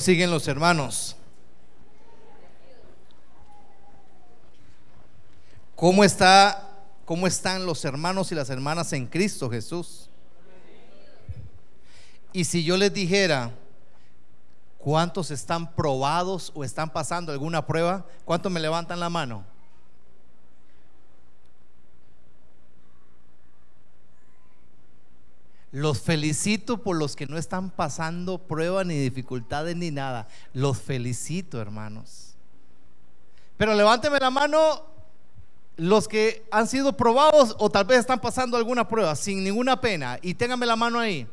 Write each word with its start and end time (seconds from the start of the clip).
Siguen 0.00 0.30
los 0.30 0.48
hermanos. 0.48 1.14
¿Cómo 5.76 6.02
está 6.02 6.68
cómo 7.04 7.26
están 7.26 7.66
los 7.66 7.84
hermanos 7.84 8.32
y 8.32 8.34
las 8.34 8.48
hermanas 8.48 8.94
en 8.94 9.06
Cristo 9.06 9.50
Jesús? 9.50 10.08
Y 12.32 12.44
si 12.44 12.64
yo 12.64 12.78
les 12.78 12.94
dijera 12.94 13.50
cuántos 14.78 15.30
están 15.30 15.70
probados 15.74 16.50
o 16.54 16.64
están 16.64 16.88
pasando 16.88 17.30
alguna 17.30 17.66
prueba, 17.66 18.06
¿cuántos 18.24 18.50
me 18.50 18.58
levantan 18.58 19.00
la 19.00 19.10
mano? 19.10 19.44
Los 25.72 26.00
felicito 26.00 26.82
por 26.82 26.96
los 26.96 27.14
que 27.14 27.26
no 27.26 27.38
están 27.38 27.70
pasando 27.70 28.38
pruebas 28.38 28.86
ni 28.86 28.98
dificultades 28.98 29.76
ni 29.76 29.90
nada. 29.90 30.26
Los 30.52 30.78
felicito, 30.78 31.60
hermanos. 31.60 32.34
Pero 33.56 33.74
levánteme 33.74 34.18
la 34.18 34.30
mano 34.30 34.84
los 35.76 36.08
que 36.08 36.44
han 36.50 36.66
sido 36.66 36.96
probados 36.96 37.54
o 37.58 37.70
tal 37.70 37.84
vez 37.84 38.00
están 38.00 38.20
pasando 38.20 38.56
alguna 38.56 38.88
prueba 38.88 39.14
sin 39.14 39.44
ninguna 39.44 39.80
pena 39.80 40.18
y 40.20 40.34
ténganme 40.34 40.66
la 40.66 40.76
mano 40.76 40.98
ahí. 40.98 41.26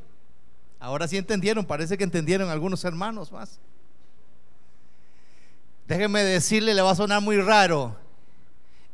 Ahora 0.79 1.07
sí 1.07 1.17
entendieron, 1.17 1.65
parece 1.65 1.97
que 1.97 2.03
entendieron 2.03 2.49
algunos 2.49 2.83
hermanos 2.83 3.31
más. 3.31 3.59
Déjenme 5.87 6.23
decirle, 6.23 6.75
le 6.75 6.81
va 6.81 6.91
a 6.91 6.95
sonar 6.95 7.21
muy 7.21 7.41
raro. 7.41 7.95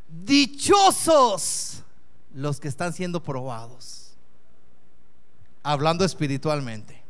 Dichosos 0.08 1.84
los 2.34 2.60
que 2.60 2.70
están 2.70 2.94
siendo 2.94 3.22
probados 3.22 4.03
hablando 5.64 6.04
espiritualmente. 6.04 7.02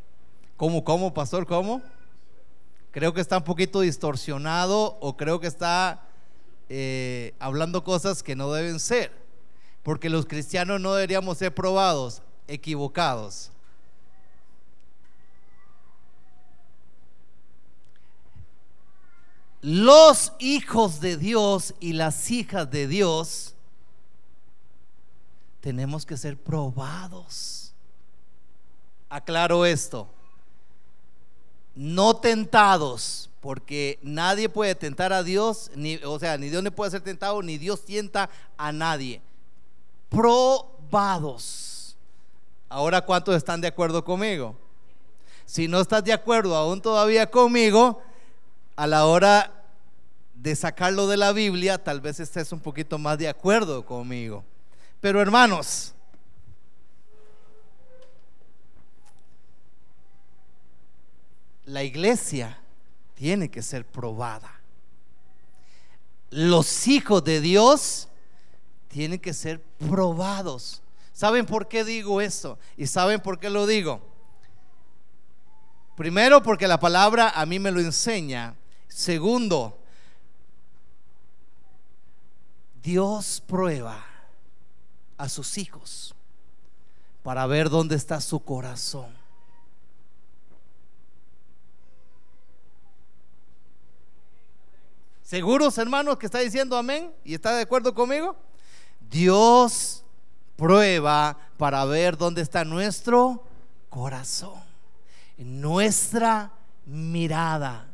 ¿Cómo, 0.55 0.84
cómo, 0.84 1.13
pastor? 1.13 1.45
¿Cómo? 1.45 1.81
Creo 2.91 3.13
que 3.13 3.21
está 3.21 3.38
un 3.38 3.44
poquito 3.44 3.81
distorsionado 3.81 4.98
o 5.02 5.17
creo 5.17 5.39
que 5.39 5.48
está 5.48 6.07
eh, 6.69 7.33
hablando 7.39 7.83
cosas 7.83 8.22
que 8.22 8.36
no 8.36 8.52
deben 8.53 8.80
ser. 8.80 9.11
Porque 9.81 10.09
los 10.09 10.28
cristianos 10.28 10.80
no 10.80 10.94
deberíamos 10.94 11.39
ser 11.39 11.53
probados, 11.53 12.22
equivocados. 12.47 13.50
Los 19.61 20.33
hijos 20.39 21.00
de 21.00 21.17
Dios 21.17 21.73
y 21.80 21.94
las 21.94 22.30
hijas 22.31 22.69
de 22.69 22.85
Dios 22.85 23.56
tenemos 25.61 26.06
que 26.06 26.17
ser 26.17 26.38
probados 26.38 27.62
aclaro 29.14 29.66
esto. 29.66 30.08
No 31.75 32.16
tentados, 32.16 33.30
porque 33.42 34.00
nadie 34.02 34.50
puede 34.50 34.73
tentar 34.73 35.14
a 35.14 35.22
Dios, 35.22 35.69
ni, 35.75 35.97
o 35.97 36.17
sea, 36.19 36.38
ni 36.38 36.50
Dios 36.50 36.64
no 36.64 36.72
puede 36.72 36.92
ser 36.92 37.02
tentado, 37.02 37.41
ni 37.44 37.58
Dios 37.58 37.86
tienta 37.86 38.30
a 38.58 38.72
nadie. 38.72 39.22
Probados. 40.09 41.95
Ahora, 42.69 43.02
¿cuántos 43.02 43.36
están 43.36 43.61
de 43.61 43.67
acuerdo 43.67 44.03
conmigo? 44.03 44.56
Si 45.45 45.67
no 45.67 45.80
estás 45.80 46.03
de 46.03 46.14
acuerdo 46.14 46.56
aún 46.56 46.81
todavía 46.81 47.30
conmigo, 47.30 48.02
a 48.75 48.88
la 48.88 49.06
hora 49.06 49.64
de 50.34 50.56
sacarlo 50.56 51.06
de 51.06 51.17
la 51.17 51.31
Biblia, 51.34 51.84
tal 51.84 52.02
vez 52.02 52.19
estés 52.19 52.52
un 52.52 52.59
poquito 52.59 52.97
más 52.97 53.19
de 53.19 53.30
acuerdo 53.30 53.86
conmigo. 53.86 54.44
Pero 55.00 55.22
hermanos, 55.22 55.92
la 61.66 61.83
iglesia 61.83 62.59
tiene 63.16 63.50
que 63.50 63.61
ser 63.61 63.86
probada. 63.86 64.59
Los 66.30 66.88
hijos 66.88 67.23
de 67.23 67.42
Dios 67.42 68.08
tienen 68.88 69.19
que 69.19 69.33
ser 69.33 69.61
probados. 69.61 70.81
¿Saben 71.13 71.46
por 71.46 71.68
qué 71.68 71.84
digo 71.84 72.22
esto? 72.22 72.57
¿Y 72.75 72.88
saben 72.88 73.22
por 73.22 73.40
qué 73.40 73.50
lo 73.50 73.68
digo? 73.68 74.01
Primero, 75.96 76.41
porque 76.41 76.68
la 76.68 76.79
palabra 76.79 77.29
a 77.29 77.46
mí 77.46 77.59
me 77.59 77.72
lo 77.72 77.80
enseña. 77.80 78.56
Segundo, 78.88 79.80
Dios 82.81 83.44
prueba 83.45 84.03
a 85.18 85.30
sus 85.30 85.57
hijos 85.57 86.16
para 87.22 87.45
ver 87.45 87.69
dónde 87.69 87.95
está 87.95 88.19
su 88.19 88.44
corazón. 88.44 89.22
¿Seguros, 95.33 95.79
hermanos, 95.79 96.17
que 96.17 96.27
está 96.27 96.38
diciendo 96.38 96.77
amén? 96.77 97.11
¿Y 97.23 97.33
está 97.33 97.55
de 97.55 97.63
acuerdo 97.63 97.95
conmigo? 97.95 98.35
Dios 99.09 100.05
prueba 100.55 101.35
para 101.57 101.83
ver 101.85 102.16
dónde 102.16 102.44
está 102.44 102.63
nuestro 102.63 103.44
corazón, 103.89 104.61
nuestra 105.39 106.51
mirada. 106.85 107.88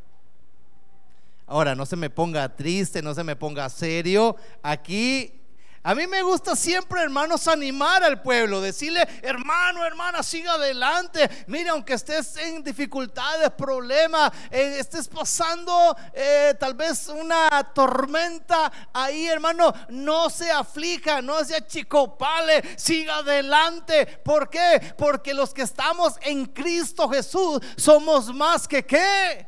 Ahora, 1.48 1.76
no 1.76 1.86
se 1.86 1.96
me 1.96 2.10
ponga 2.10 2.58
triste, 2.58 3.02
no 3.02 3.14
se 3.16 3.24
me 3.24 3.38
ponga 3.38 3.70
serio. 3.70 4.36
Aquí 4.62 5.39
a 5.82 5.96
mí 5.96 6.08
me 6.08 6.22
gusta 6.22 6.56
siempre, 6.58 7.02
hermanos, 7.02 7.48
animar 7.48 8.04
al 8.04 8.22
pueblo, 8.22 8.60
decirle, 8.60 9.08
hermano, 9.22 9.86
hermana, 9.86 10.22
siga 10.24 10.54
adelante. 10.54 11.30
Mira, 11.48 11.72
aunque 11.72 11.94
estés 11.94 12.36
en 12.36 12.62
dificultades, 12.64 13.50
problemas, 13.52 14.32
eh, 14.52 14.76
estés 14.78 15.08
pasando 15.08 15.96
eh, 16.14 16.54
tal 16.60 16.74
vez 16.74 17.08
una 17.08 17.50
tormenta 17.74 18.72
ahí, 18.92 19.28
hermano, 19.28 19.74
no 19.90 20.30
se 20.30 20.52
aflija, 20.52 21.22
no 21.22 21.44
se 21.46 21.56
achicopale, 21.56 22.78
siga 22.78 23.18
adelante. 23.18 24.06
¿Por 24.06 24.50
qué? 24.50 24.94
Porque 24.98 25.34
los 25.34 25.54
que 25.54 25.62
estamos 25.62 26.16
en 26.22 26.46
Cristo 26.48 27.08
Jesús 27.08 27.62
somos 27.78 28.34
más 28.34 28.68
que 28.68 28.86
qué. 28.86 29.48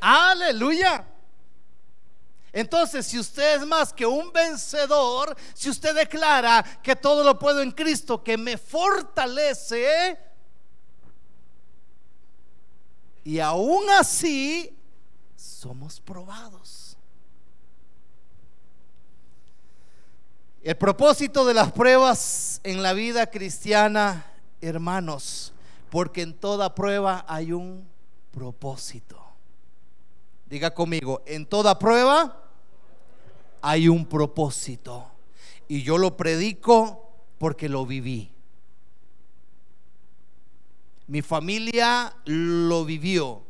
Aleluya. 0.00 1.04
Entonces, 2.56 3.06
si 3.06 3.18
usted 3.18 3.60
es 3.60 3.66
más 3.66 3.92
que 3.92 4.06
un 4.06 4.32
vencedor, 4.32 5.36
si 5.52 5.68
usted 5.68 5.94
declara 5.94 6.64
que 6.82 6.96
todo 6.96 7.22
lo 7.22 7.38
puedo 7.38 7.60
en 7.60 7.70
Cristo, 7.70 8.24
que 8.24 8.38
me 8.38 8.56
fortalece, 8.56 10.18
y 13.24 13.40
aún 13.40 13.84
así 13.90 14.74
somos 15.36 16.00
probados. 16.00 16.96
El 20.62 20.78
propósito 20.78 21.44
de 21.44 21.52
las 21.52 21.70
pruebas 21.72 22.62
en 22.64 22.82
la 22.82 22.94
vida 22.94 23.26
cristiana, 23.26 24.32
hermanos, 24.62 25.52
porque 25.90 26.22
en 26.22 26.32
toda 26.32 26.74
prueba 26.74 27.26
hay 27.28 27.52
un 27.52 27.86
propósito. 28.30 29.22
Diga 30.46 30.72
conmigo, 30.72 31.20
en 31.26 31.44
toda 31.44 31.78
prueba 31.78 32.44
hay 33.62 33.88
un 33.88 34.06
propósito. 34.06 35.10
Y 35.68 35.82
yo 35.82 35.98
lo 35.98 36.16
predico 36.16 37.10
porque 37.38 37.68
lo 37.68 37.86
viví. 37.86 38.30
Mi 41.06 41.22
familia 41.22 42.16
lo 42.24 42.84
vivió. 42.84 43.42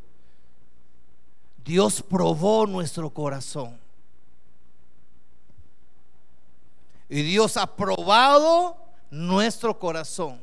Dios 1.65 2.03
probó 2.03 2.67
nuestro 2.67 3.11
corazón. 3.11 3.79
Y 7.09 7.23
Dios 7.23 7.57
ha 7.57 7.77
probado 7.77 8.77
nuestro 9.11 9.79
corazón. 9.79 10.41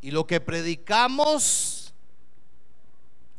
Y 0.00 0.10
lo 0.10 0.26
que 0.26 0.40
predicamos 0.40 1.92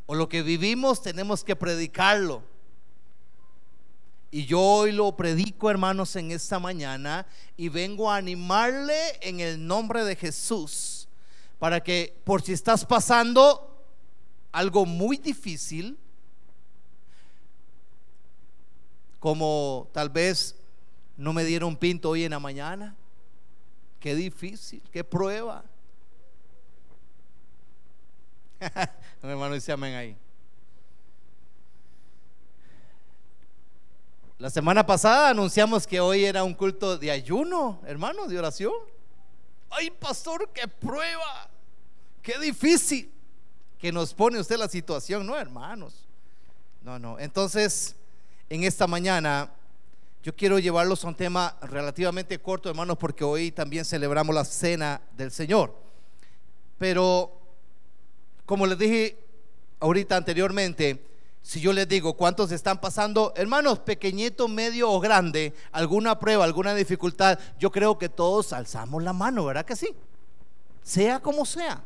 o 0.05 0.15
lo 0.15 0.27
que 0.27 0.41
vivimos 0.41 1.01
tenemos 1.01 1.43
que 1.43 1.55
predicarlo. 1.55 2.43
Y 4.31 4.45
yo 4.45 4.61
hoy 4.61 4.91
lo 4.91 5.15
predico, 5.15 5.71
hermanos, 5.71 6.15
en 6.15 6.31
esta 6.31 6.59
mañana 6.59 7.25
y 7.57 7.69
vengo 7.69 8.11
a 8.11 8.17
animarle 8.17 9.17
en 9.21 9.39
el 9.39 9.65
nombre 9.65 10.03
de 10.03 10.15
Jesús 10.15 11.07
para 11.57 11.81
que 11.81 12.15
por 12.23 12.41
si 12.41 12.53
estás 12.53 12.85
pasando 12.85 13.83
algo 14.51 14.85
muy 14.85 15.17
difícil, 15.17 15.97
como 19.19 19.89
tal 19.91 20.09
vez 20.09 20.55
no 21.17 21.33
me 21.33 21.43
dieron 21.43 21.75
pinto 21.75 22.11
hoy 22.11 22.23
en 22.23 22.31
la 22.31 22.39
mañana, 22.39 22.95
qué 23.99 24.15
difícil, 24.15 24.81
qué 24.91 25.03
prueba. 25.03 25.65
Un 29.23 29.29
hermano 29.29 29.55
dice 29.55 29.71
amén 29.71 29.95
ahí. 29.95 30.15
La 34.39 34.49
semana 34.49 34.85
pasada 34.85 35.31
anunciamos 35.31 35.85
que 35.85 35.99
hoy 35.99 36.23
era 36.23 36.45
un 36.45 36.53
culto 36.53 36.97
de 36.97 37.11
ayuno, 37.11 37.81
hermanos, 37.85 38.29
de 38.29 38.39
oración. 38.39 38.71
Ay, 39.69 39.91
pastor, 39.91 40.49
qué 40.53 40.65
prueba, 40.65 41.49
qué 42.21 42.39
difícil. 42.39 43.11
que 43.77 43.91
nos 43.91 44.13
pone 44.13 44.39
usted 44.39 44.57
la 44.57 44.69
situación, 44.69 45.27
no, 45.27 45.37
hermanos. 45.37 46.07
No, 46.81 46.97
no. 46.97 47.19
Entonces, 47.19 47.97
en 48.49 48.63
esta 48.63 48.87
mañana 48.87 49.51
yo 50.23 50.33
quiero 50.33 50.57
llevarlos 50.57 51.03
a 51.03 51.09
un 51.09 51.15
tema 51.15 51.57
relativamente 51.61 52.39
corto, 52.39 52.69
hermanos, 52.69 52.97
porque 52.97 53.25
hoy 53.25 53.51
también 53.51 53.83
celebramos 53.83 54.33
la 54.33 54.45
cena 54.45 55.01
del 55.17 55.31
Señor. 55.31 55.75
Pero, 56.77 57.37
como 58.45 58.65
les 58.65 58.77
dije 58.77 59.19
ahorita 59.81 60.15
anteriormente, 60.15 61.08
si 61.41 61.59
yo 61.61 61.73
les 61.73 61.87
digo 61.87 62.13
cuántos 62.15 62.51
están 62.51 62.79
pasando, 62.79 63.33
hermanos, 63.35 63.79
pequeñito, 63.79 64.47
medio 64.47 64.91
o 64.91 64.99
grande, 64.99 65.53
alguna 65.71 66.19
prueba, 66.19 66.43
alguna 66.43 66.75
dificultad, 66.75 67.39
yo 67.57 67.71
creo 67.71 67.97
que 67.97 68.09
todos 68.09 68.53
alzamos 68.53 69.01
la 69.03 69.13
mano, 69.13 69.45
¿verdad 69.45 69.65
que 69.65 69.75
sí? 69.75 69.95
Sea 70.83 71.19
como 71.19 71.45
sea. 71.45 71.81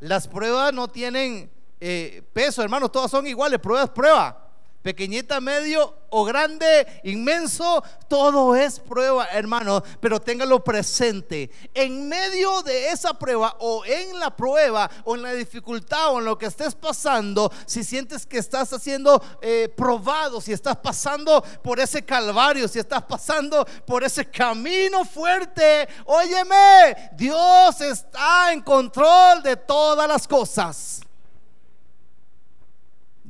Las 0.00 0.28
pruebas 0.28 0.72
no 0.72 0.88
tienen 0.88 1.50
eh, 1.80 2.22
peso, 2.32 2.62
hermanos, 2.62 2.92
todas 2.92 3.10
son 3.10 3.26
iguales, 3.26 3.58
prueba 3.60 3.84
es 3.84 3.90
prueba 3.90 4.45
pequeñita, 4.86 5.40
medio 5.40 5.92
o 6.10 6.24
grande, 6.24 6.86
inmenso, 7.02 7.82
todo 8.06 8.54
es 8.54 8.78
prueba, 8.78 9.26
hermano, 9.32 9.82
pero 9.98 10.20
téngalo 10.20 10.62
presente. 10.62 11.50
En 11.74 12.08
medio 12.08 12.62
de 12.62 12.90
esa 12.90 13.12
prueba 13.14 13.56
o 13.58 13.84
en 13.84 14.16
la 14.20 14.30
prueba 14.36 14.88
o 15.02 15.16
en 15.16 15.22
la 15.22 15.32
dificultad 15.32 16.12
o 16.12 16.20
en 16.20 16.24
lo 16.26 16.38
que 16.38 16.46
estés 16.46 16.76
pasando, 16.76 17.50
si 17.66 17.82
sientes 17.82 18.24
que 18.24 18.38
estás 18.38 18.72
haciendo 18.72 19.20
eh, 19.42 19.68
probado, 19.76 20.40
si 20.40 20.52
estás 20.52 20.76
pasando 20.76 21.42
por 21.64 21.80
ese 21.80 22.04
calvario, 22.04 22.68
si 22.68 22.78
estás 22.78 23.02
pasando 23.02 23.66
por 23.84 24.04
ese 24.04 24.24
camino 24.30 25.04
fuerte, 25.04 25.88
óyeme, 26.04 27.10
Dios 27.16 27.80
está 27.80 28.52
en 28.52 28.60
control 28.60 29.42
de 29.42 29.56
todas 29.56 30.06
las 30.06 30.28
cosas. 30.28 31.05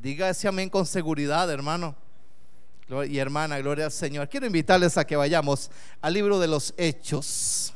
Diga 0.02 0.28
ese 0.28 0.46
amén 0.46 0.68
con 0.68 0.84
seguridad, 0.84 1.50
hermano. 1.50 1.96
Y 3.08 3.18
hermana, 3.18 3.58
gloria 3.58 3.86
al 3.86 3.92
Señor. 3.92 4.28
Quiero 4.28 4.46
invitarles 4.46 4.98
a 4.98 5.06
que 5.06 5.16
vayamos 5.16 5.70
al 6.02 6.12
libro 6.12 6.38
de 6.38 6.46
los 6.46 6.74
Hechos. 6.76 7.72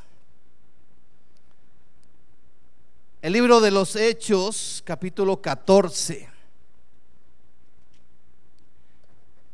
El 3.23 3.33
libro 3.33 3.59
de 3.59 3.71
los 3.71 3.95
Hechos, 3.95 4.83
capítulo 4.85 5.41
14, 5.41 6.29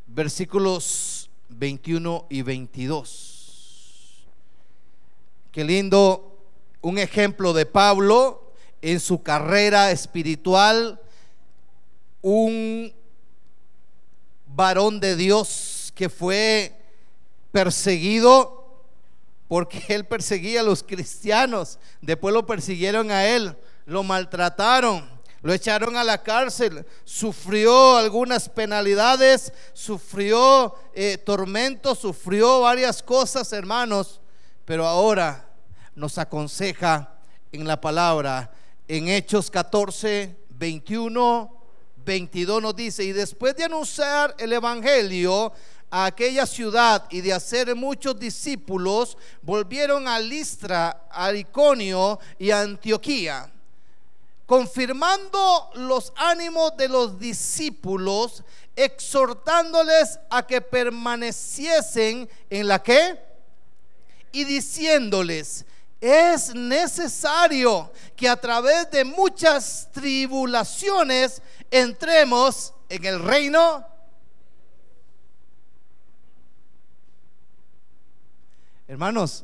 versículos 0.08 1.30
21 1.48 2.28
y 2.30 2.42
22. 2.42 4.28
Qué 5.54 5.64
lindo, 5.64 6.38
un 6.82 6.98
ejemplo 6.98 7.54
de 7.54 7.66
Pablo 7.66 8.54
en 8.82 9.00
su 9.00 9.24
carrera 9.24 9.90
espiritual 9.92 11.02
un 12.28 12.94
varón 14.48 15.00
de 15.00 15.16
Dios 15.16 15.94
que 15.96 16.10
fue 16.10 16.78
perseguido 17.54 18.84
porque 19.48 19.82
él 19.88 20.06
perseguía 20.06 20.60
a 20.60 20.64
los 20.64 20.84
cristianos. 20.84 21.80
Después 22.02 22.34
lo 22.34 22.46
persiguieron 22.46 23.12
a 23.12 23.26
él, 23.28 23.56
lo 23.86 24.04
maltrataron, 24.04 25.10
lo 25.42 25.54
echaron 25.54 25.96
a 25.96 26.04
la 26.04 26.22
cárcel, 26.22 26.86
sufrió 27.06 27.96
algunas 27.96 28.50
penalidades, 28.50 29.54
sufrió 29.72 30.76
eh, 30.94 31.18
tormentos, 31.18 32.00
sufrió 32.00 32.60
varias 32.60 33.02
cosas, 33.02 33.54
hermanos. 33.54 34.20
Pero 34.66 34.86
ahora 34.86 35.48
nos 35.96 36.18
aconseja 36.18 37.10
en 37.54 37.66
la 37.66 37.80
palabra, 37.80 38.52
en 38.90 39.08
Hechos 39.08 39.50
14, 39.50 40.36
21 40.50 41.57
22 42.08 42.62
nos 42.62 42.74
dice, 42.74 43.04
y 43.04 43.12
después 43.12 43.54
de 43.58 43.66
anunciar 43.66 44.34
el 44.40 44.54
Evangelio 44.54 45.52
a 45.92 46.06
aquella 46.06 46.46
ciudad 46.46 47.06
y 47.10 47.20
de 47.20 47.34
hacer 47.34 47.76
muchos 47.76 48.18
discípulos, 48.18 49.18
volvieron 49.42 50.08
a 50.08 50.18
Listra, 50.18 51.06
a 51.12 51.34
Iconio 51.34 52.18
y 52.40 52.50
a 52.50 52.62
Antioquía, 52.62 53.52
confirmando 54.46 55.70
los 55.76 56.14
ánimos 56.16 56.78
de 56.78 56.88
los 56.88 57.20
discípulos, 57.20 58.42
exhortándoles 58.74 60.18
a 60.30 60.48
que 60.48 60.62
permaneciesen 60.62 62.30
en 62.50 62.68
la 62.70 62.82
que 62.82 63.20
y 64.32 64.46
diciéndoles, 64.46 65.66
es 66.00 66.54
necesario 66.54 67.92
que 68.16 68.30
a 68.30 68.36
través 68.36 68.90
de 68.92 69.04
muchas 69.04 69.90
tribulaciones 69.92 71.42
entremos 71.72 72.74
en 72.90 73.06
el 73.06 73.24
reino. 73.24 73.86
Hermanos, 78.88 79.44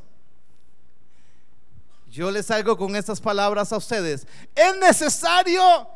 yo 2.09 2.29
les 2.29 2.45
salgo 2.45 2.77
con 2.77 2.95
estas 2.95 3.19
palabras 3.19 3.73
a 3.73 3.77
ustedes. 3.77 4.27
Es 4.53 4.77
necesario 4.77 5.89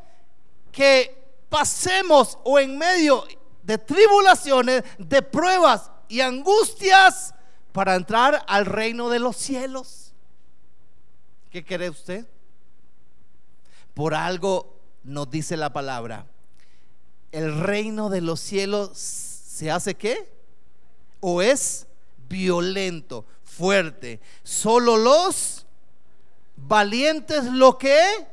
que 0.71 1.15
pasemos 1.47 2.37
o 2.43 2.59
en 2.59 2.77
medio 2.77 3.23
de 3.61 3.77
tribulaciones, 3.77 4.83
de 4.97 5.21
pruebas 5.21 5.91
y 6.07 6.21
angustias 6.21 7.33
para 7.71 7.95
entrar 7.95 8.43
al 8.47 8.65
reino 8.65 9.09
de 9.09 9.19
los 9.19 9.37
cielos. 9.37 9.96
¿Qué 11.57 11.65
cree 11.65 11.89
usted? 11.89 12.23
Por 13.95 14.13
algo 14.13 14.79
nos 15.03 15.27
dice 15.31 15.57
la 15.57 15.73
palabra, 15.73 16.27
el 17.31 17.59
reino 17.59 18.09
de 18.09 18.21
los 18.21 18.39
cielos 18.39 18.95
se 18.95 19.71
hace 19.71 19.95
qué? 19.95 20.31
O 21.19 21.41
es 21.41 21.87
violento, 22.29 23.25
fuerte. 23.43 24.19
Solo 24.43 24.97
los 24.97 25.65
valientes 26.57 27.45
lo 27.45 27.79
que 27.79 28.27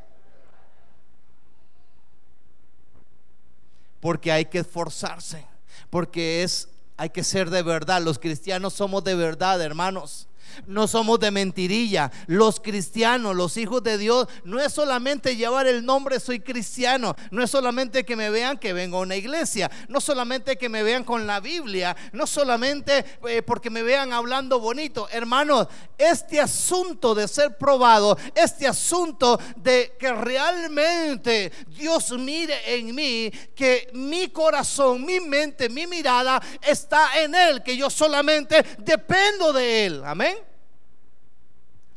porque 4.00 4.32
hay 4.32 4.44
que 4.44 4.58
esforzarse, 4.58 5.46
porque 5.88 6.42
es 6.42 6.68
hay 6.98 7.08
que 7.08 7.24
ser 7.24 7.48
de 7.48 7.62
verdad. 7.62 8.02
Los 8.02 8.18
cristianos 8.18 8.74
somos 8.74 9.02
de 9.02 9.14
verdad, 9.14 9.62
hermanos. 9.62 10.28
No 10.66 10.86
somos 10.86 11.20
de 11.20 11.30
mentirilla. 11.30 12.10
Los 12.26 12.60
cristianos, 12.60 13.36
los 13.36 13.56
hijos 13.56 13.82
de 13.82 13.98
Dios, 13.98 14.28
no 14.44 14.60
es 14.60 14.72
solamente 14.72 15.36
llevar 15.36 15.66
el 15.66 15.84
nombre 15.84 16.20
soy 16.20 16.40
cristiano. 16.40 17.14
No 17.30 17.42
es 17.42 17.50
solamente 17.50 18.04
que 18.04 18.16
me 18.16 18.30
vean 18.30 18.58
que 18.58 18.72
vengo 18.72 18.98
a 18.98 19.02
una 19.02 19.16
iglesia. 19.16 19.70
No 19.88 20.00
solamente 20.00 20.56
que 20.56 20.68
me 20.68 20.82
vean 20.82 21.04
con 21.04 21.26
la 21.26 21.40
Biblia. 21.40 21.96
No 22.12 22.26
solamente 22.26 23.04
eh, 23.28 23.42
porque 23.42 23.70
me 23.70 23.82
vean 23.82 24.12
hablando 24.12 24.60
bonito. 24.60 25.08
Hermanos, 25.10 25.68
este 25.98 26.40
asunto 26.40 27.14
de 27.14 27.28
ser 27.28 27.56
probado, 27.56 28.16
este 28.34 28.66
asunto 28.66 29.38
de 29.56 29.94
que 29.98 30.12
realmente 30.12 31.52
Dios 31.68 32.12
mire 32.12 32.74
en 32.74 32.94
mí, 32.94 33.30
que 33.54 33.90
mi 33.92 34.28
corazón, 34.28 35.04
mi 35.04 35.20
mente, 35.20 35.68
mi 35.68 35.86
mirada 35.86 36.40
está 36.62 37.22
en 37.22 37.34
Él, 37.34 37.62
que 37.62 37.76
yo 37.76 37.90
solamente 37.90 38.64
dependo 38.78 39.52
de 39.52 39.86
Él. 39.86 40.02
Amén. 40.04 40.36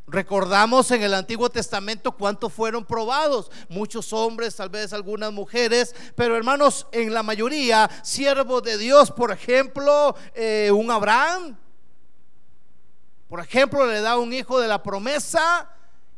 Recordamos 0.09 0.89
en 0.91 1.03
el 1.03 1.13
Antiguo 1.13 1.49
Testamento 1.49 2.13
cuántos 2.13 2.53
fueron 2.53 2.85
probados. 2.85 3.51
Muchos 3.67 4.13
hombres, 4.13 4.55
tal 4.55 4.69
vez 4.69 4.93
algunas 4.93 5.33
mujeres, 5.33 5.93
pero 6.15 6.37
hermanos, 6.37 6.87
en 6.93 7.13
la 7.13 7.23
mayoría, 7.23 7.89
siervos 8.03 8.63
de 8.63 8.77
Dios, 8.77 9.11
por 9.11 9.31
ejemplo, 9.31 10.15
eh, 10.33 10.71
un 10.71 10.89
Abraham, 10.91 11.57
por 13.27 13.41
ejemplo, 13.41 13.85
le 13.85 13.99
da 13.99 14.17
un 14.17 14.31
hijo 14.31 14.61
de 14.61 14.69
la 14.69 14.81
promesa 14.81 15.69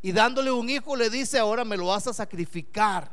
y 0.03 0.11
dándole 0.11 0.51
un 0.51 0.69
hijo 0.69 0.95
le 0.95 1.09
dice, 1.09 1.39
ahora 1.39 1.65
me 1.65 1.75
lo 1.75 1.87
vas 1.87 2.05
a 2.05 2.13
sacrificar. 2.13 3.11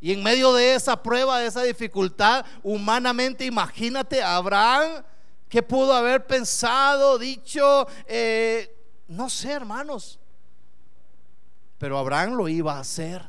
Y 0.00 0.14
en 0.14 0.22
medio 0.22 0.54
de 0.54 0.74
esa 0.74 1.02
prueba, 1.02 1.40
de 1.40 1.46
esa 1.46 1.62
dificultad, 1.62 2.46
humanamente, 2.62 3.44
imagínate 3.44 4.22
Abraham 4.22 5.04
¿Qué 5.50 5.64
pudo 5.64 5.92
haber 5.92 6.28
pensado, 6.28 7.18
dicho? 7.18 7.88
Eh, 8.06 8.72
no 9.08 9.28
sé, 9.28 9.50
hermanos. 9.50 10.20
Pero 11.76 11.98
Abraham 11.98 12.34
lo 12.34 12.48
iba 12.48 12.76
a 12.76 12.80
hacer. 12.80 13.28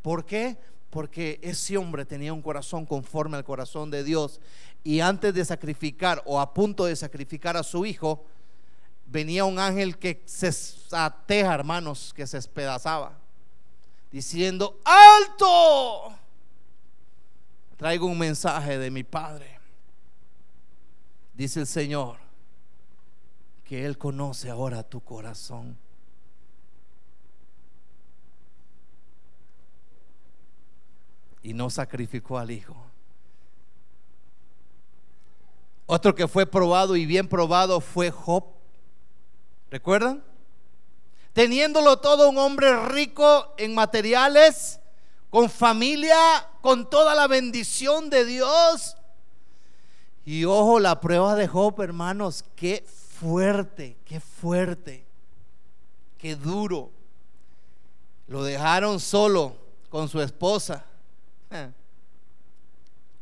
¿Por 0.00 0.24
qué? 0.24 0.56
Porque 0.88 1.38
ese 1.42 1.76
hombre 1.76 2.06
tenía 2.06 2.32
un 2.32 2.40
corazón 2.40 2.86
conforme 2.86 3.36
al 3.36 3.44
corazón 3.44 3.90
de 3.90 4.02
Dios. 4.02 4.40
Y 4.82 5.00
antes 5.00 5.34
de 5.34 5.44
sacrificar 5.44 6.22
o 6.24 6.40
a 6.40 6.54
punto 6.54 6.86
de 6.86 6.96
sacrificar 6.96 7.54
a 7.58 7.62
su 7.62 7.84
hijo, 7.84 8.24
venía 9.04 9.44
un 9.44 9.58
ángel 9.58 9.98
que 9.98 10.22
se 10.24 10.50
ateja, 10.90 11.54
hermanos, 11.54 12.14
que 12.16 12.26
se 12.26 12.38
espedazaba, 12.38 13.18
diciendo, 14.10 14.80
alto, 14.86 16.14
traigo 17.76 18.06
un 18.06 18.18
mensaje 18.18 18.78
de 18.78 18.90
mi 18.90 19.04
padre 19.04 19.53
dice 21.34 21.60
el 21.60 21.66
Señor, 21.66 22.16
que 23.64 23.84
Él 23.84 23.98
conoce 23.98 24.50
ahora 24.50 24.82
tu 24.82 25.00
corazón. 25.00 25.76
y 31.44 31.52
no 31.52 31.68
sacrificó 31.70 32.38
al 32.38 32.50
hijo. 32.50 32.74
Otro 35.86 36.14
que 36.14 36.26
fue 36.26 36.46
probado 36.46 36.96
y 36.96 37.04
bien 37.04 37.28
probado 37.28 37.80
fue 37.82 38.10
Job. 38.10 38.44
¿Recuerdan? 39.70 40.24
Teniéndolo 41.34 41.98
todo 41.98 42.30
un 42.30 42.38
hombre 42.38 42.86
rico 42.86 43.54
en 43.58 43.74
materiales, 43.74 44.80
con 45.28 45.50
familia, 45.50 46.16
con 46.62 46.88
toda 46.88 47.14
la 47.14 47.26
bendición 47.26 48.08
de 48.08 48.24
Dios. 48.24 48.96
Y 50.24 50.44
ojo, 50.44 50.80
la 50.80 51.00
prueba 51.00 51.34
de 51.34 51.46
Job, 51.46 51.80
hermanos, 51.82 52.44
qué 52.56 52.84
fuerte, 52.86 53.96
qué 54.04 54.20
fuerte, 54.20 55.04
qué 56.18 56.34
duro. 56.34 56.90
Lo 58.26 58.42
dejaron 58.42 59.00
solo 59.00 59.56
con 59.90 60.08
su 60.08 60.20
esposa. 60.20 60.84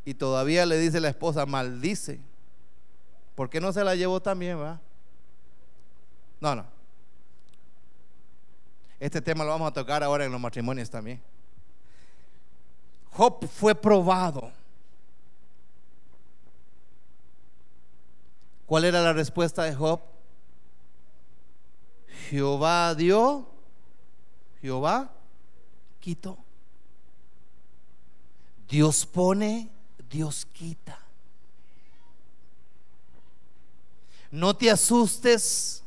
Y 0.05 0.13
todavía 0.13 0.65
le 0.65 0.77
dice 0.77 0.99
la 0.99 1.09
esposa, 1.09 1.45
maldice. 1.45 2.19
¿Por 3.35 3.49
qué 3.49 3.59
no 3.59 3.73
se 3.73 3.83
la 3.83 3.95
llevó 3.95 4.21
también, 4.21 4.59
va? 4.59 4.79
No, 6.39 6.55
no. 6.55 6.65
Este 8.99 9.21
tema 9.21 9.43
lo 9.43 9.49
vamos 9.51 9.67
a 9.67 9.73
tocar 9.73 10.03
ahora 10.03 10.23
en 10.23 10.31
los 10.31 10.39
matrimonios 10.39 10.89
también. 10.89 11.21
Job 13.11 13.45
fue 13.47 13.75
probado. 13.75 14.51
¿Cuál 18.73 18.85
era 18.85 19.03
la 19.03 19.13
respuesta 19.13 19.65
de 19.65 19.75
Job? 19.75 20.01
Jehová 22.31 22.95
dio, 22.95 23.47
Jehová 24.63 25.13
quitó. 25.99 26.39
Dios 28.67 29.05
pone, 29.05 29.69
Dios 30.09 30.47
quita. 30.51 30.97
No 34.31 34.55
te 34.55 34.71
asustes 34.71 35.83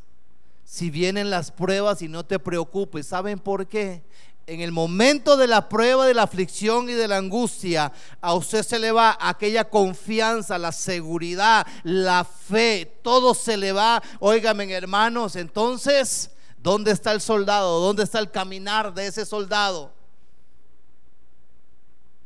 si 0.64 0.88
vienen 0.88 1.28
las 1.28 1.50
pruebas 1.50 2.02
y 2.02 2.08
no 2.08 2.24
te 2.24 2.38
preocupes. 2.38 3.08
¿Saben 3.08 3.40
por 3.40 3.66
qué? 3.66 4.04
En 4.46 4.60
el 4.60 4.70
momento 4.70 5.36
de 5.36 5.48
la 5.48 5.68
prueba, 5.68 6.06
de 6.06 6.14
la 6.14 6.22
aflicción 6.22 6.88
y 6.88 6.92
de 6.92 7.08
la 7.08 7.16
angustia, 7.16 7.92
a 8.20 8.34
usted 8.34 8.62
se 8.62 8.78
le 8.78 8.92
va 8.92 9.18
aquella 9.20 9.68
confianza, 9.68 10.56
la 10.56 10.70
seguridad, 10.70 11.66
la 11.82 12.24
fe, 12.24 13.00
todo 13.02 13.34
se 13.34 13.56
le 13.56 13.72
va. 13.72 14.00
Óigame, 14.20 14.70
hermanos, 14.72 15.34
entonces, 15.34 16.30
¿dónde 16.58 16.92
está 16.92 17.10
el 17.10 17.20
soldado? 17.20 17.80
¿Dónde 17.80 18.04
está 18.04 18.20
el 18.20 18.30
caminar 18.30 18.94
de 18.94 19.08
ese 19.08 19.26
soldado? 19.26 19.92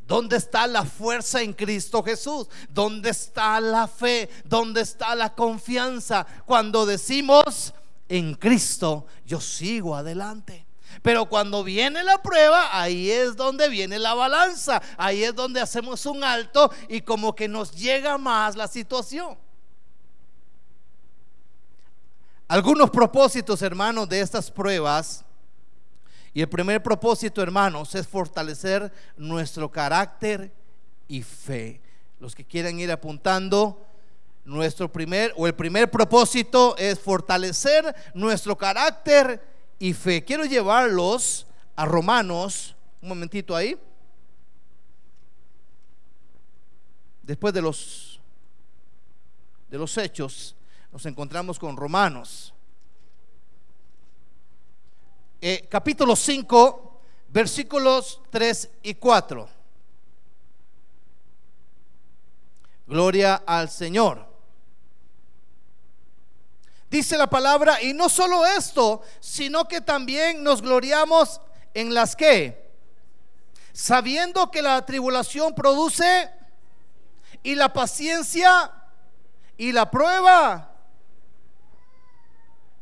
¿Dónde 0.06 0.36
está 0.36 0.66
la 0.66 0.84
fuerza 0.84 1.40
en 1.40 1.54
Cristo 1.54 2.02
Jesús? 2.02 2.48
¿Dónde 2.68 3.10
está 3.10 3.60
la 3.60 3.86
fe? 3.86 4.28
¿Dónde 4.44 4.82
está 4.82 5.14
la 5.14 5.34
confianza? 5.34 6.26
Cuando 6.44 6.84
decimos, 6.84 7.72
en 8.08 8.34
Cristo 8.34 9.06
yo 9.24 9.40
sigo 9.40 9.94
adelante. 9.94 10.66
Pero 11.02 11.26
cuando 11.26 11.64
viene 11.64 12.02
la 12.02 12.22
prueba, 12.22 12.78
ahí 12.80 13.10
es 13.10 13.36
donde 13.36 13.68
viene 13.68 13.98
la 13.98 14.14
balanza. 14.14 14.82
Ahí 14.96 15.24
es 15.24 15.34
donde 15.34 15.60
hacemos 15.60 16.04
un 16.06 16.24
alto 16.24 16.70
y 16.88 17.00
como 17.00 17.34
que 17.34 17.48
nos 17.48 17.72
llega 17.72 18.18
más 18.18 18.56
la 18.56 18.68
situación. 18.68 19.38
Algunos 22.48 22.90
propósitos, 22.90 23.62
hermanos, 23.62 24.08
de 24.08 24.20
estas 24.20 24.50
pruebas 24.50 25.24
y 26.32 26.40
el 26.40 26.48
primer 26.48 26.82
propósito, 26.82 27.42
hermanos, 27.42 27.94
es 27.94 28.06
fortalecer 28.06 28.92
nuestro 29.16 29.70
carácter 29.70 30.52
y 31.08 31.22
fe. 31.22 31.80
Los 32.20 32.34
que 32.34 32.44
quieran 32.44 32.78
ir 32.78 32.92
apuntando, 32.92 33.86
nuestro 34.44 34.90
primer 34.90 35.32
o 35.36 35.46
el 35.46 35.54
primer 35.54 35.90
propósito 35.90 36.76
es 36.76 36.98
fortalecer 37.00 37.94
nuestro 38.14 38.56
carácter 38.56 39.49
y 39.80 39.94
fe. 39.94 40.22
Quiero 40.22 40.44
llevarlos 40.44 41.46
a 41.74 41.86
Romanos, 41.86 42.76
un 43.02 43.08
momentito 43.08 43.56
ahí. 43.56 43.76
Después 47.22 47.52
de 47.52 47.62
los 47.62 48.20
de 49.68 49.78
los 49.78 49.96
hechos, 49.98 50.54
nos 50.92 51.06
encontramos 51.06 51.58
con 51.58 51.76
Romanos. 51.76 52.52
Eh, 55.40 55.66
capítulo 55.70 56.14
5, 56.14 57.00
versículos 57.28 58.20
3 58.30 58.70
y 58.82 58.94
4. 58.94 59.48
Gloria 62.86 63.36
al 63.46 63.70
Señor. 63.70 64.29
Dice 66.90 67.16
la 67.16 67.28
palabra, 67.28 67.80
y 67.80 67.94
no 67.94 68.08
solo 68.08 68.44
esto, 68.44 69.02
sino 69.20 69.68
que 69.68 69.80
también 69.80 70.42
nos 70.42 70.60
gloriamos 70.60 71.40
en 71.72 71.94
las 71.94 72.16
que, 72.16 72.68
sabiendo 73.72 74.50
que 74.50 74.60
la 74.60 74.84
tribulación 74.84 75.54
produce 75.54 76.28
y 77.44 77.54
la 77.54 77.72
paciencia 77.72 78.72
y 79.56 79.70
la 79.70 79.88
prueba. 79.88 80.74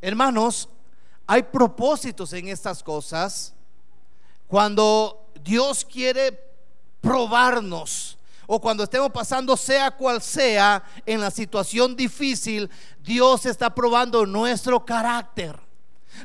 Hermanos, 0.00 0.68
hay 1.26 1.42
propósitos 1.42 2.32
en 2.32 2.48
estas 2.48 2.82
cosas. 2.82 3.52
Cuando 4.46 5.30
Dios 5.44 5.84
quiere 5.84 6.32
probarnos 7.02 8.17
o 8.50 8.58
cuando 8.58 8.82
estemos 8.82 9.10
pasando 9.10 9.58
sea 9.58 9.90
cual 9.90 10.22
sea 10.22 10.82
en 11.04 11.20
la 11.20 11.30
situación 11.30 11.94
difícil, 11.94 12.70
Dios 13.02 13.44
está 13.44 13.74
probando 13.74 14.24
nuestro 14.24 14.86
carácter. 14.86 15.60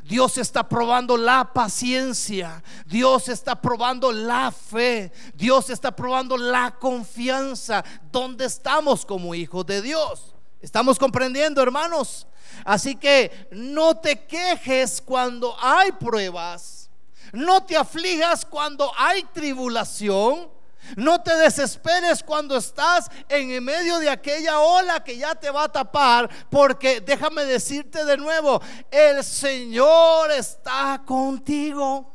Dios 0.04 0.38
está 0.38 0.66
probando 0.66 1.18
la 1.18 1.52
paciencia. 1.52 2.64
Dios 2.86 3.28
está 3.28 3.60
probando 3.60 4.10
la 4.10 4.50
fe. 4.50 5.12
Dios 5.34 5.68
está 5.68 5.94
probando 5.94 6.38
la 6.38 6.70
confianza. 6.78 7.84
¿Dónde 8.10 8.46
estamos 8.46 9.04
como 9.04 9.34
hijos 9.34 9.66
de 9.66 9.82
Dios? 9.82 10.34
¿Estamos 10.62 10.98
comprendiendo, 10.98 11.60
hermanos? 11.60 12.26
Así 12.64 12.96
que 12.96 13.48
no 13.52 13.98
te 13.98 14.24
quejes 14.24 15.02
cuando 15.02 15.54
hay 15.60 15.92
pruebas. 15.92 16.88
No 17.34 17.62
te 17.64 17.76
aflijas 17.76 18.46
cuando 18.46 18.90
hay 18.96 19.24
tribulación. 19.24 20.54
No 20.96 21.22
te 21.22 21.34
desesperes 21.36 22.22
cuando 22.22 22.56
estás 22.56 23.10
en 23.28 23.62
medio 23.64 23.98
de 23.98 24.10
aquella 24.10 24.60
ola 24.60 25.02
que 25.02 25.16
ya 25.16 25.34
te 25.34 25.50
va 25.50 25.64
a 25.64 25.72
tapar, 25.72 26.28
porque 26.50 27.00
déjame 27.00 27.44
decirte 27.44 28.04
de 28.04 28.16
nuevo, 28.16 28.60
el 28.90 29.22
Señor 29.24 30.30
está 30.30 31.02
contigo. 31.04 32.12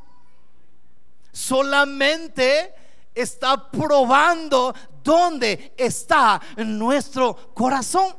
Solamente 1.31 2.73
está 3.13 3.69
probando 3.69 4.73
dónde 5.03 5.73
está 5.77 6.41
nuestro 6.57 7.53
corazón. 7.53 8.15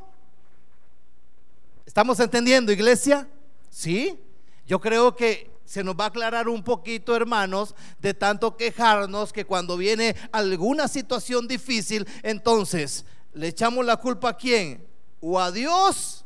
¿Estamos 1.85 2.19
entendiendo, 2.19 2.71
iglesia? 2.71 3.27
Sí. 3.69 4.17
Yo 4.65 4.79
creo 4.79 5.13
que 5.13 5.50
se 5.71 5.85
nos 5.85 5.95
va 5.95 6.03
a 6.03 6.07
aclarar 6.07 6.49
un 6.49 6.65
poquito, 6.65 7.15
hermanos, 7.15 7.75
de 7.99 8.13
tanto 8.13 8.57
quejarnos 8.57 9.31
que 9.31 9.45
cuando 9.45 9.77
viene 9.77 10.17
alguna 10.33 10.89
situación 10.89 11.47
difícil, 11.47 12.05
entonces 12.23 13.05
le 13.31 13.47
echamos 13.47 13.85
la 13.85 13.95
culpa 13.95 14.31
a 14.31 14.33
quién? 14.35 14.85
O 15.21 15.39
a 15.39 15.49
Dios 15.49 16.25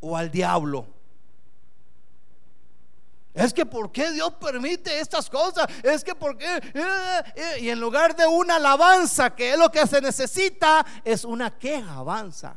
o 0.00 0.16
al 0.16 0.32
diablo. 0.32 0.88
Es 3.34 3.54
que 3.54 3.64
¿por 3.64 3.92
qué 3.92 4.10
Dios 4.10 4.32
permite 4.40 4.98
estas 4.98 5.30
cosas? 5.30 5.68
Es 5.84 6.02
que 6.02 6.16
¿por 6.16 6.36
qué? 6.36 6.56
Eh, 6.56 7.22
eh, 7.36 7.56
y 7.60 7.68
en 7.68 7.78
lugar 7.78 8.16
de 8.16 8.26
una 8.26 8.56
alabanza, 8.56 9.30
que 9.30 9.52
es 9.52 9.58
lo 9.60 9.70
que 9.70 9.86
se 9.86 10.00
necesita, 10.00 10.84
es 11.04 11.24
una 11.24 11.56
queja, 11.56 11.98
avanza. 11.98 12.56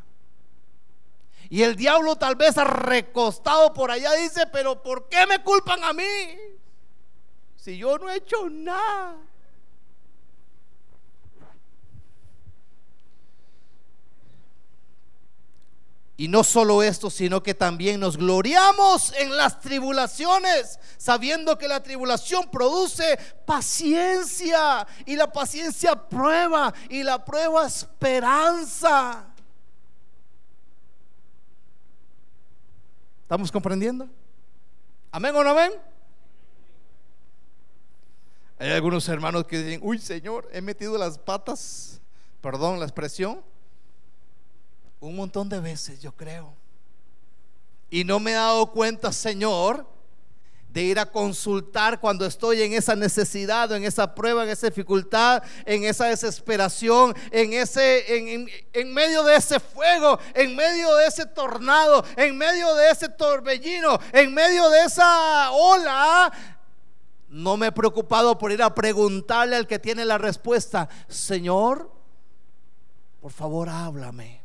Y 1.54 1.62
el 1.62 1.76
diablo 1.76 2.16
tal 2.16 2.36
vez 2.36 2.56
recostado 2.56 3.76
por 3.76 3.92
allá 3.92 4.12
dice, 4.14 4.48
pero 4.52 4.82
¿por 4.82 5.08
qué 5.08 5.28
me 5.28 5.44
culpan 5.44 5.84
a 5.84 5.94
mí? 5.94 6.04
Si 7.56 7.78
yo 7.78 7.96
no 8.00 8.10
he 8.10 8.16
hecho 8.16 8.50
nada. 8.50 9.18
Y 16.18 16.28
no 16.28 16.44
solo 16.44 16.82
esto, 16.82 17.12
sino 17.12 17.44
que 17.44 17.54
también 17.54 18.00
nos 18.00 18.18
gloriamos 18.18 19.14
en 19.20 19.38
las 19.38 19.62
tribulaciones, 19.62 20.80
sabiendo 20.98 21.60
que 21.60 21.68
la 21.68 21.84
tribulación 21.84 22.50
produce 22.50 23.20
paciencia 23.46 24.88
y 25.06 25.16
la 25.16 25.32
paciencia 25.32 25.94
prueba 25.94 26.74
y 26.90 27.04
la 27.04 27.24
prueba 27.24 27.68
esperanza. 27.68 29.33
¿Estamos 33.24 33.52
comprendiendo? 33.52 34.08
¿Amén 35.12 35.36
o 35.36 35.44
no 35.44 35.50
amén? 35.50 35.72
Hay 38.60 38.70
algunos 38.72 39.08
hermanos 39.10 39.46
que 39.46 39.58
dicen, 39.58 39.82
uy 39.84 39.98
Señor, 39.98 40.48
he 40.52 40.62
metido 40.62 40.98
las 40.98 41.18
patas, 41.18 42.00
perdón 42.42 42.80
la 42.80 42.86
expresión, 42.86 43.42
un 45.00 45.16
montón 45.16 45.50
de 45.50 45.60
veces, 45.60 46.00
yo 46.02 46.12
creo. 46.14 46.54
Y 47.90 48.04
no 48.04 48.20
me 48.20 48.32
he 48.32 48.36
dado 48.36 48.72
cuenta, 48.72 49.12
Señor, 49.12 49.86
de 50.74 50.82
ir 50.82 50.98
a 50.98 51.06
consultar 51.06 52.00
cuando 52.00 52.26
estoy 52.26 52.64
en 52.64 52.74
esa 52.74 52.96
necesidad, 52.96 53.72
en 53.74 53.84
esa 53.84 54.16
prueba, 54.16 54.44
en 54.44 54.50
esa 54.50 54.68
dificultad, 54.68 55.44
en 55.68 55.84
esa 55.84 56.06
desesperación, 56.06 57.16
en 57.30 57.54
ese, 57.54 58.34
en, 58.34 58.50
en, 58.74 58.94
medio 58.94 59.24
de 59.24 59.36
ese 59.36 59.60
fuego, 59.60 60.18
en 60.34 60.56
medio 60.56 60.96
de 60.96 61.06
ese 61.06 61.28
tornado, 61.28 62.04
en 62.18 62.36
medio 62.36 62.74
de 62.74 62.90
ese 62.90 63.08
torbellino, 63.08 64.00
en 64.14 64.34
medio 64.34 64.68
de 64.72 64.86
esa 64.86 65.52
ola. 65.52 66.34
No 67.30 67.56
me 67.56 67.68
he 67.68 67.72
preocupado 67.72 68.40
por 68.40 68.52
ir 68.52 68.64
a 68.64 68.74
preguntarle 68.74 69.56
al 69.56 69.68
que 69.68 69.78
tiene 69.78 70.06
la 70.06 70.18
respuesta, 70.18 70.90
Señor, 71.08 71.92
por 73.22 73.32
favor 73.32 73.70
háblame 73.70 74.42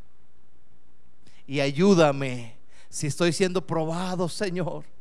y 1.47 1.61
ayúdame 1.61 2.59
si 2.91 3.07
estoy 3.07 3.33
siendo 3.33 3.67
probado, 3.67 4.29
Señor 4.29 4.98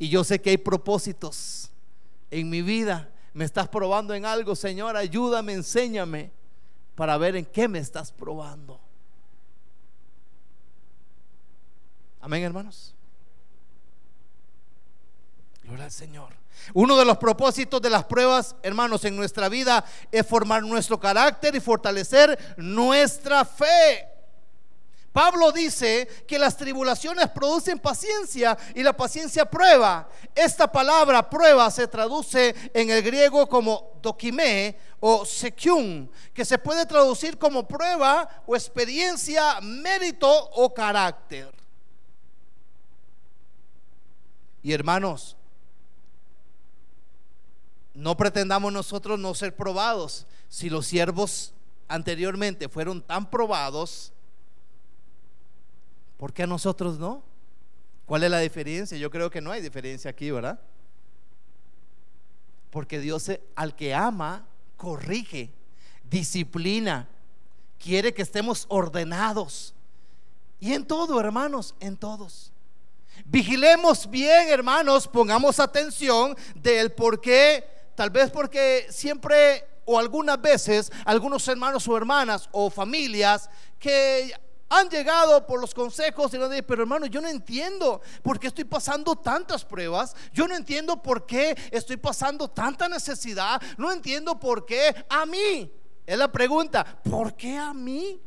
y 0.00 0.08
yo 0.08 0.24
sé 0.24 0.40
que 0.40 0.48
hay 0.48 0.56
propósitos 0.56 1.70
en 2.30 2.48
mi 2.48 2.62
vida. 2.62 3.10
Me 3.34 3.44
estás 3.44 3.68
probando 3.68 4.14
en 4.14 4.24
algo, 4.24 4.56
Señor. 4.56 4.96
Ayúdame, 4.96 5.52
enséñame 5.52 6.30
para 6.94 7.18
ver 7.18 7.36
en 7.36 7.44
qué 7.44 7.68
me 7.68 7.78
estás 7.78 8.10
probando. 8.10 8.80
Amén, 12.18 12.42
hermanos. 12.42 12.94
Gloria 15.64 15.84
al 15.84 15.92
Señor. 15.92 16.32
Uno 16.72 16.96
de 16.96 17.04
los 17.04 17.18
propósitos 17.18 17.82
de 17.82 17.90
las 17.90 18.04
pruebas, 18.04 18.56
hermanos, 18.62 19.04
en 19.04 19.14
nuestra 19.14 19.50
vida 19.50 19.84
es 20.10 20.26
formar 20.26 20.62
nuestro 20.62 20.98
carácter 20.98 21.54
y 21.54 21.60
fortalecer 21.60 22.54
nuestra 22.56 23.44
fe. 23.44 24.09
Pablo 25.12 25.50
dice 25.50 26.06
que 26.26 26.38
las 26.38 26.56
tribulaciones 26.56 27.28
producen 27.30 27.80
paciencia 27.80 28.56
y 28.74 28.82
la 28.82 28.96
paciencia 28.96 29.44
prueba. 29.44 30.08
Esta 30.34 30.70
palabra 30.70 31.28
prueba 31.28 31.68
se 31.70 31.88
traduce 31.88 32.54
en 32.72 32.90
el 32.90 33.02
griego 33.02 33.48
como 33.48 33.98
dokime 34.00 34.78
o 35.00 35.24
sekyun, 35.24 36.10
que 36.32 36.44
se 36.44 36.58
puede 36.58 36.86
traducir 36.86 37.38
como 37.38 37.66
prueba 37.66 38.42
o 38.46 38.54
experiencia, 38.54 39.60
mérito 39.60 40.30
o 40.52 40.72
carácter. 40.72 41.52
Y 44.62 44.72
hermanos, 44.72 45.36
no 47.94 48.16
pretendamos 48.16 48.72
nosotros 48.72 49.18
no 49.18 49.34
ser 49.34 49.56
probados. 49.56 50.26
Si 50.48 50.70
los 50.70 50.86
siervos 50.86 51.52
anteriormente 51.88 52.68
fueron 52.68 53.02
tan 53.02 53.28
probados, 53.28 54.12
¿Por 56.20 56.34
qué 56.34 56.42
a 56.42 56.46
nosotros 56.46 56.98
no? 56.98 57.22
¿Cuál 58.04 58.24
es 58.24 58.30
la 58.30 58.40
diferencia? 58.40 58.98
Yo 58.98 59.10
creo 59.10 59.30
que 59.30 59.40
no 59.40 59.52
hay 59.52 59.62
diferencia 59.62 60.10
aquí, 60.10 60.30
¿verdad? 60.30 60.60
Porque 62.68 62.98
Dios 62.98 63.30
al 63.54 63.74
que 63.74 63.94
ama, 63.94 64.46
corrige, 64.76 65.50
disciplina, 66.10 67.08
quiere 67.78 68.12
que 68.12 68.20
estemos 68.20 68.66
ordenados. 68.68 69.72
Y 70.58 70.74
en 70.74 70.84
todo, 70.84 71.18
hermanos, 71.18 71.74
en 71.80 71.96
todos. 71.96 72.52
Vigilemos 73.24 74.10
bien, 74.10 74.48
hermanos, 74.50 75.08
pongamos 75.08 75.58
atención 75.58 76.36
del 76.54 76.92
por 76.92 77.22
qué, 77.22 77.64
tal 77.94 78.10
vez 78.10 78.30
porque 78.30 78.88
siempre 78.90 79.64
o 79.86 79.98
algunas 79.98 80.38
veces 80.38 80.92
algunos 81.06 81.48
hermanos 81.48 81.88
o 81.88 81.96
hermanas 81.96 82.46
o 82.52 82.68
familias 82.68 83.48
que 83.78 84.34
han 84.70 84.88
llegado 84.88 85.44
por 85.46 85.60
los 85.60 85.74
consejos 85.74 86.32
y 86.32 86.38
no 86.38 86.48
dicen, 86.48 86.64
pero 86.66 86.82
hermano, 86.82 87.06
yo 87.06 87.20
no 87.20 87.26
entiendo 87.26 88.00
por 88.22 88.38
qué 88.38 88.46
estoy 88.46 88.62
pasando 88.62 89.16
tantas 89.16 89.64
pruebas, 89.64 90.14
yo 90.32 90.46
no 90.46 90.54
entiendo 90.54 91.02
por 91.02 91.26
qué 91.26 91.56
estoy 91.72 91.96
pasando 91.96 92.48
tanta 92.48 92.88
necesidad, 92.88 93.60
no 93.76 93.90
entiendo 93.90 94.38
por 94.38 94.64
qué 94.64 94.94
a 95.08 95.26
mí. 95.26 95.72
Es 96.06 96.16
la 96.16 96.30
pregunta, 96.30 97.00
¿por 97.02 97.34
qué 97.34 97.58
a 97.58 97.74
mí? 97.74 98.22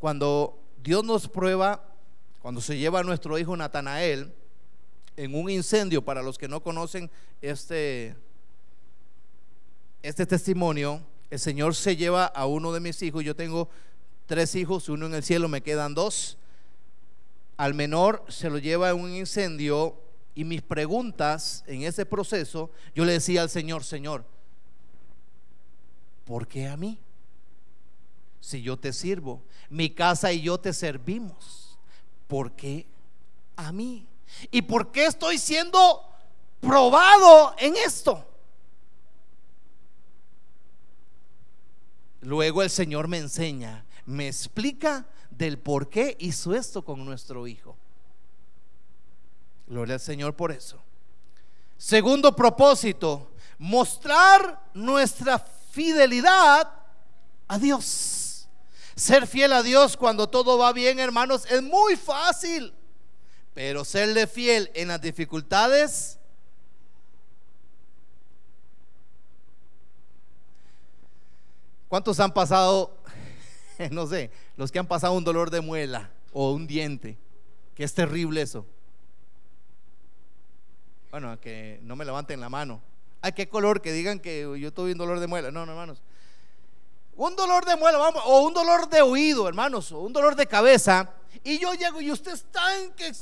Cuando 0.00 0.58
Dios 0.82 1.04
nos 1.04 1.28
prueba, 1.28 1.84
cuando 2.42 2.60
se 2.60 2.76
lleva 2.76 2.98
a 2.98 3.04
nuestro 3.04 3.38
hijo 3.38 3.56
Natanael 3.56 4.34
en 5.16 5.34
un 5.36 5.48
incendio, 5.48 6.04
para 6.04 6.20
los 6.20 6.36
que 6.36 6.48
no 6.48 6.62
conocen 6.64 7.12
este, 7.40 8.16
este 10.02 10.26
testimonio, 10.26 11.00
el 11.30 11.38
Señor 11.38 11.74
se 11.74 11.96
lleva 11.96 12.26
a 12.26 12.46
uno 12.46 12.72
de 12.72 12.80
mis 12.80 13.02
hijos. 13.02 13.24
Yo 13.24 13.34
tengo 13.34 13.68
tres 14.26 14.54
hijos, 14.54 14.88
uno 14.88 15.06
en 15.06 15.14
el 15.14 15.22
cielo, 15.22 15.48
me 15.48 15.62
quedan 15.62 15.94
dos. 15.94 16.38
Al 17.56 17.74
menor 17.74 18.24
se 18.28 18.50
lo 18.50 18.58
lleva 18.58 18.90
en 18.90 19.00
un 19.00 19.14
incendio 19.14 19.98
y 20.34 20.44
mis 20.44 20.62
preguntas 20.62 21.64
en 21.66 21.82
ese 21.82 22.04
proceso, 22.04 22.70
yo 22.94 23.04
le 23.04 23.12
decía 23.12 23.40
al 23.42 23.48
Señor, 23.48 23.82
Señor, 23.84 24.24
¿por 26.26 26.46
qué 26.46 26.68
a 26.68 26.76
mí? 26.76 26.98
Si 28.40 28.60
yo 28.60 28.76
te 28.76 28.92
sirvo, 28.92 29.42
mi 29.70 29.90
casa 29.90 30.32
y 30.32 30.42
yo 30.42 30.58
te 30.60 30.74
servimos, 30.74 31.78
¿por 32.28 32.52
qué 32.52 32.86
a 33.56 33.72
mí? 33.72 34.06
¿Y 34.50 34.62
por 34.62 34.92
qué 34.92 35.06
estoy 35.06 35.38
siendo 35.38 36.04
probado 36.60 37.54
en 37.58 37.74
esto? 37.76 38.24
Luego 42.20 42.62
el 42.62 42.70
Señor 42.70 43.08
me 43.08 43.18
enseña, 43.18 43.84
me 44.04 44.28
explica 44.28 45.06
del 45.30 45.58
por 45.58 45.88
qué 45.88 46.16
hizo 46.18 46.54
esto 46.54 46.84
con 46.84 47.04
nuestro 47.04 47.46
hijo. 47.46 47.76
Gloria 49.66 49.94
al 49.94 50.00
Señor 50.00 50.34
por 50.34 50.52
eso. 50.52 50.82
Segundo 51.76 52.34
propósito, 52.34 53.32
mostrar 53.58 54.62
nuestra 54.74 55.38
fidelidad 55.38 56.72
a 57.48 57.58
Dios. 57.58 58.48
Ser 58.94 59.26
fiel 59.26 59.52
a 59.52 59.62
Dios 59.62 59.96
cuando 59.96 60.28
todo 60.28 60.56
va 60.56 60.72
bien, 60.72 60.98
hermanos, 60.98 61.44
es 61.50 61.62
muy 61.62 61.96
fácil. 61.96 62.72
Pero 63.52 63.84
serle 63.84 64.26
fiel 64.26 64.70
en 64.74 64.88
las 64.88 65.00
dificultades 65.00 66.18
¿Cuántos 71.88 72.18
han 72.20 72.32
pasado, 72.32 72.96
no 73.90 74.06
sé, 74.06 74.30
los 74.56 74.72
que 74.72 74.78
han 74.78 74.86
pasado 74.86 75.12
un 75.12 75.24
dolor 75.24 75.50
de 75.50 75.60
muela 75.60 76.10
o 76.32 76.52
un 76.52 76.66
diente? 76.66 77.16
Que 77.74 77.84
es 77.84 77.94
terrible 77.94 78.42
eso. 78.42 78.66
Bueno, 81.10 81.38
que 81.40 81.78
no 81.82 81.94
me 81.96 82.04
levanten 82.04 82.40
la 82.40 82.48
mano. 82.48 82.82
Ay, 83.20 83.32
qué 83.32 83.48
color 83.48 83.80
que 83.80 83.92
digan 83.92 84.20
que 84.20 84.42
yo 84.58 84.72
tuve 84.72 84.92
un 84.92 84.98
dolor 84.98 85.20
de 85.20 85.26
muela. 85.26 85.50
No, 85.50 85.64
no, 85.64 85.72
hermanos. 85.72 86.02
Un 87.16 87.34
dolor 87.34 87.64
de 87.64 87.76
muela, 87.76 87.98
vamos, 87.98 88.22
o 88.26 88.40
un 88.42 88.52
dolor 88.52 88.88
de 88.88 89.00
oído, 89.00 89.48
hermanos, 89.48 89.90
o 89.92 90.00
un 90.00 90.12
dolor 90.12 90.36
de 90.36 90.46
cabeza. 90.46 91.10
Y 91.42 91.58
yo 91.58 91.72
llego 91.74 92.00
y 92.00 92.10
usted 92.10 92.32
está 92.32 92.82
en 92.82 92.92
que 92.92 93.12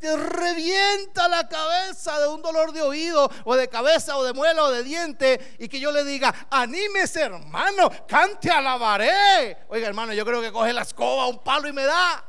te 0.00 0.16
revienta 0.16 1.28
la 1.28 1.46
cabeza 1.46 2.18
de 2.18 2.28
un 2.28 2.40
dolor 2.40 2.72
de 2.72 2.80
oído 2.80 3.30
o 3.44 3.54
de 3.54 3.68
cabeza 3.68 4.16
o 4.16 4.24
de 4.24 4.32
muela 4.32 4.64
o 4.64 4.70
de 4.70 4.82
diente 4.82 5.56
y 5.58 5.68
que 5.68 5.78
yo 5.78 5.92
le 5.92 6.04
diga, 6.04 6.48
anímese 6.50 7.20
hermano, 7.20 7.90
cante 8.08 8.50
alabaré. 8.50 9.58
Oiga 9.68 9.86
hermano, 9.86 10.14
yo 10.14 10.24
creo 10.24 10.40
que 10.40 10.50
coge 10.50 10.72
la 10.72 10.82
escoba, 10.82 11.26
un 11.26 11.38
palo 11.40 11.68
y 11.68 11.72
me 11.74 11.84
da. 11.84 12.24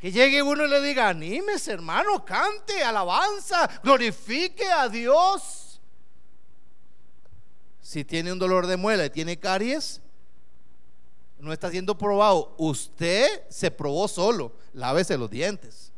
Que 0.00 0.10
llegue 0.10 0.42
uno 0.42 0.64
y 0.64 0.68
le 0.68 0.80
diga, 0.80 1.10
anímese 1.10 1.72
hermano, 1.72 2.24
cante, 2.24 2.82
alabanza, 2.82 3.68
glorifique 3.82 4.64
a 4.72 4.88
Dios. 4.88 5.82
Si 7.82 8.06
tiene 8.06 8.32
un 8.32 8.38
dolor 8.38 8.66
de 8.66 8.78
muela 8.78 9.04
y 9.04 9.10
tiene 9.10 9.38
caries, 9.38 10.00
no 11.40 11.52
está 11.52 11.70
siendo 11.70 11.96
probado. 11.96 12.54
Usted 12.58 13.42
se 13.48 13.70
probó 13.70 14.08
solo. 14.08 14.52
Lávese 14.72 15.16
los 15.16 15.30
dientes. 15.30 15.92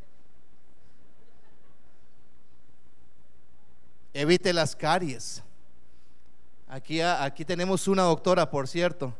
Evite 4.14 4.52
las 4.52 4.76
caries. 4.76 5.42
Aquí, 6.68 7.00
aquí 7.00 7.44
tenemos 7.44 7.88
una 7.88 8.02
doctora, 8.02 8.50
por 8.50 8.68
cierto. 8.68 9.14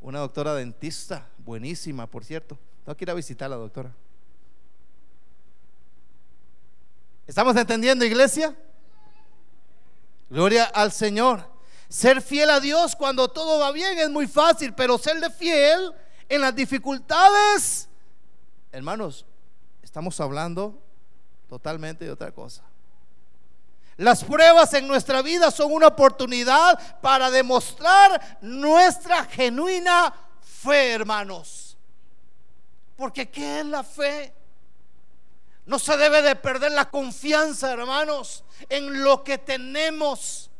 Una 0.00 0.18
doctora 0.20 0.54
dentista, 0.54 1.28
buenísima, 1.38 2.06
por 2.06 2.24
cierto. 2.24 2.58
Tengo 2.84 2.96
que 2.96 3.04
ir 3.04 3.10
a 3.10 3.14
visitar 3.14 3.46
a 3.46 3.50
la 3.50 3.56
doctora. 3.56 3.92
¿Estamos 7.26 7.56
entendiendo, 7.56 8.04
iglesia? 8.04 8.54
Gloria 10.28 10.64
al 10.64 10.92
Señor. 10.92 11.53
Ser 11.88 12.22
fiel 12.22 12.50
a 12.50 12.60
Dios 12.60 12.96
cuando 12.96 13.28
todo 13.28 13.58
va 13.58 13.70
bien 13.72 13.98
es 13.98 14.10
muy 14.10 14.26
fácil, 14.26 14.74
pero 14.74 14.98
serle 14.98 15.30
fiel 15.30 15.92
en 16.28 16.40
las 16.40 16.54
dificultades 16.54 17.88
hermanos, 18.74 19.24
estamos 19.82 20.18
hablando 20.18 20.82
totalmente 21.48 22.04
de 22.04 22.10
otra 22.10 22.32
cosa. 22.32 22.62
Las 23.96 24.24
pruebas 24.24 24.74
en 24.74 24.88
nuestra 24.88 25.22
vida 25.22 25.52
son 25.52 25.72
una 25.72 25.86
oportunidad 25.86 27.00
para 27.00 27.30
demostrar 27.30 28.38
nuestra 28.40 29.24
genuina 29.26 30.12
fe, 30.40 30.92
hermanos. 30.92 31.76
Porque 32.96 33.30
¿qué 33.30 33.60
es 33.60 33.66
la 33.66 33.84
fe? 33.84 34.34
No 35.66 35.78
se 35.78 35.96
debe 35.96 36.22
de 36.22 36.34
perder 36.34 36.72
la 36.72 36.90
confianza, 36.90 37.70
hermanos, 37.70 38.42
en 38.68 39.04
lo 39.04 39.22
que 39.22 39.38
tenemos. 39.38 40.50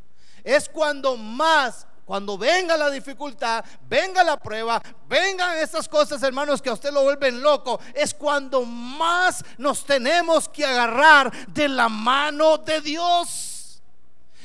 Es 0.44 0.68
cuando 0.68 1.16
más, 1.16 1.86
cuando 2.04 2.38
venga 2.38 2.76
la 2.76 2.90
dificultad, 2.90 3.64
venga 3.88 4.22
la 4.22 4.36
prueba, 4.36 4.80
vengan 5.08 5.58
estas 5.58 5.88
cosas, 5.88 6.22
hermanos, 6.22 6.60
que 6.60 6.68
a 6.68 6.74
usted 6.74 6.92
lo 6.92 7.02
vuelven 7.02 7.42
loco, 7.42 7.80
es 7.94 8.14
cuando 8.14 8.62
más 8.62 9.42
nos 9.58 9.84
tenemos 9.84 10.48
que 10.48 10.64
agarrar 10.64 11.32
de 11.48 11.68
la 11.68 11.88
mano 11.88 12.58
de 12.58 12.80
Dios 12.82 13.53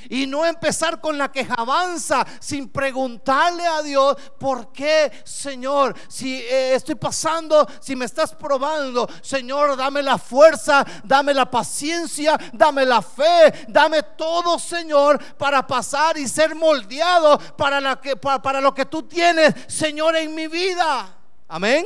y 0.09 0.27
no 0.27 0.45
empezar 0.45 1.01
con 1.01 1.17
la 1.17 1.31
quejabanza 1.31 2.25
sin 2.39 2.69
preguntarle 2.69 3.65
a 3.65 3.81
Dios, 3.81 4.15
¿por 4.39 4.71
qué, 4.71 5.11
Señor? 5.23 5.95
Si 6.07 6.35
eh, 6.35 6.75
estoy 6.75 6.95
pasando, 6.95 7.67
si 7.81 7.95
me 7.95 8.05
estás 8.05 8.33
probando, 8.33 9.09
Señor, 9.21 9.75
dame 9.75 10.01
la 10.01 10.17
fuerza, 10.17 10.85
dame 11.03 11.33
la 11.33 11.49
paciencia, 11.49 12.37
dame 12.53 12.85
la 12.85 13.01
fe, 13.01 13.65
dame 13.67 14.03
todo, 14.17 14.57
Señor, 14.59 15.21
para 15.35 15.65
pasar 15.65 16.17
y 16.17 16.27
ser 16.27 16.55
moldeado 16.55 17.37
para, 17.57 17.99
para 18.41 18.61
lo 18.61 18.73
que 18.73 18.85
tú 18.85 19.03
tienes, 19.03 19.53
Señor, 19.67 20.15
en 20.15 20.33
mi 20.33 20.47
vida. 20.47 21.17
Amén. 21.47 21.85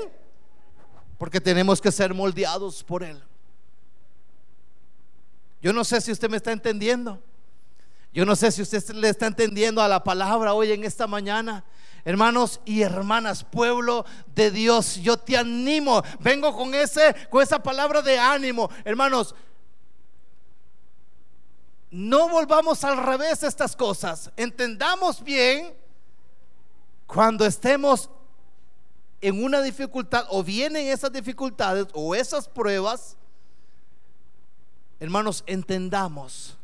Porque 1.17 1.39
tenemos 1.39 1.79
que 1.79 1.91
ser 1.91 2.13
moldeados 2.13 2.83
por 2.83 3.03
Él. 3.03 3.23
Yo 5.61 5.71
no 5.71 5.85
sé 5.85 6.01
si 6.01 6.11
usted 6.11 6.29
me 6.29 6.37
está 6.37 6.51
entendiendo. 6.51 7.23
Yo 8.13 8.25
no 8.25 8.35
sé 8.35 8.51
si 8.51 8.61
usted 8.61 8.87
le 8.91 9.09
está 9.09 9.25
entendiendo 9.25 9.81
a 9.81 9.87
la 9.87 10.03
palabra 10.03 10.53
hoy 10.53 10.71
en 10.71 10.83
esta 10.83 11.07
mañana. 11.07 11.63
Hermanos 12.05 12.59
y 12.63 12.81
hermanas, 12.81 13.43
pueblo 13.43 14.05
de 14.35 14.51
Dios, 14.51 14.97
yo 14.97 15.17
te 15.17 15.35
animo. 15.35 16.03
Vengo 16.19 16.55
con 16.55 16.75
ese 16.75 17.15
con 17.29 17.41
esa 17.41 17.63
palabra 17.63 18.01
de 18.01 18.19
ánimo, 18.19 18.69
hermanos. 18.85 19.33
No 21.89 22.29
volvamos 22.29 22.83
al 22.83 22.97
revés 22.97 23.41
estas 23.41 23.75
cosas. 23.75 24.31
Entendamos 24.37 25.23
bien 25.23 25.73
cuando 27.07 27.45
estemos 27.45 28.09
en 29.21 29.43
una 29.43 29.61
dificultad 29.61 30.25
o 30.29 30.43
vienen 30.43 30.87
esas 30.87 31.11
dificultades 31.11 31.87
o 31.93 32.13
esas 32.13 32.47
pruebas, 32.47 33.15
hermanos, 34.99 35.43
entendamos 35.47 36.57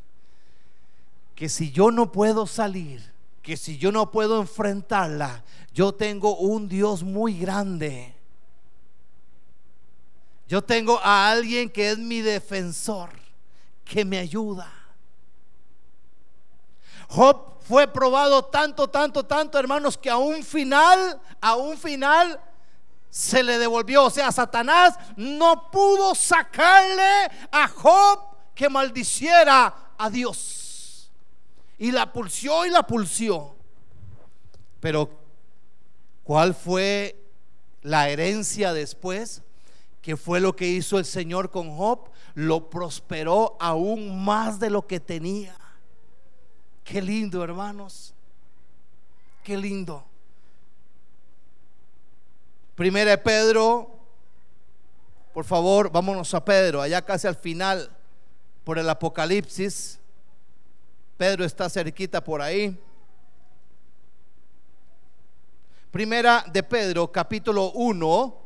que 1.39 1.47
si 1.47 1.71
yo 1.71 1.89
no 1.89 2.11
puedo 2.11 2.45
salir, 2.45 3.01
que 3.41 3.55
si 3.55 3.77
yo 3.77 3.93
no 3.93 4.11
puedo 4.11 4.41
enfrentarla, 4.41 5.41
yo 5.73 5.93
tengo 5.93 6.35
un 6.35 6.67
Dios 6.67 7.01
muy 7.01 7.39
grande. 7.39 8.13
Yo 10.49 10.61
tengo 10.61 10.99
a 11.01 11.31
alguien 11.31 11.69
que 11.69 11.91
es 11.91 11.97
mi 11.97 12.19
defensor, 12.19 13.11
que 13.85 14.03
me 14.03 14.19
ayuda. 14.19 14.69
Job 17.07 17.61
fue 17.61 17.87
probado 17.87 18.43
tanto, 18.43 18.89
tanto, 18.89 19.25
tanto, 19.25 19.57
hermanos, 19.57 19.97
que 19.97 20.09
a 20.09 20.17
un 20.17 20.43
final, 20.43 21.21
a 21.39 21.55
un 21.55 21.77
final 21.77 22.37
se 23.09 23.43
le 23.43 23.57
devolvió. 23.59 24.03
O 24.03 24.09
sea, 24.09 24.29
Satanás 24.33 24.93
no 25.15 25.71
pudo 25.71 26.13
sacarle 26.15 27.31
a 27.49 27.69
Job 27.69 28.19
que 28.53 28.67
maldiciera 28.67 29.93
a 29.97 30.09
Dios. 30.09 30.68
Y 31.79 31.91
la 31.91 32.11
pulsió 32.13 32.65
y 32.65 32.69
la 32.69 32.83
pulsió. 32.83 33.55
Pero, 34.79 35.09
¿cuál 36.23 36.53
fue 36.53 37.19
la 37.81 38.09
herencia 38.09 38.73
después? 38.73 39.41
¿Qué 40.01 40.17
fue 40.17 40.39
lo 40.39 40.55
que 40.55 40.67
hizo 40.67 40.97
el 40.99 41.05
Señor 41.05 41.49
con 41.51 41.75
Job? 41.75 42.09
Lo 42.35 42.69
prosperó 42.69 43.57
aún 43.59 44.23
más 44.23 44.59
de 44.59 44.69
lo 44.69 44.85
que 44.85 44.99
tenía. 44.99 45.55
Qué 46.83 47.01
lindo, 47.01 47.43
hermanos. 47.43 48.13
Qué 49.43 49.57
lindo. 49.57 50.03
Primera 52.75 53.11
de 53.11 53.17
Pedro, 53.17 53.99
por 55.33 55.45
favor, 55.45 55.91
vámonos 55.91 56.33
a 56.33 56.43
Pedro, 56.43 56.81
allá 56.81 57.01
casi 57.03 57.27
al 57.27 57.35
final, 57.35 57.91
por 58.63 58.79
el 58.79 58.89
Apocalipsis. 58.89 59.98
Pedro 61.19 61.43
está 61.43 61.69
cerquita 61.69 62.23
por 62.23 62.41
ahí. 62.41 62.79
Primera 65.91 66.45
de 66.49 66.63
Pedro, 66.63 67.11
capítulo 67.11 67.71
1. 67.71 68.37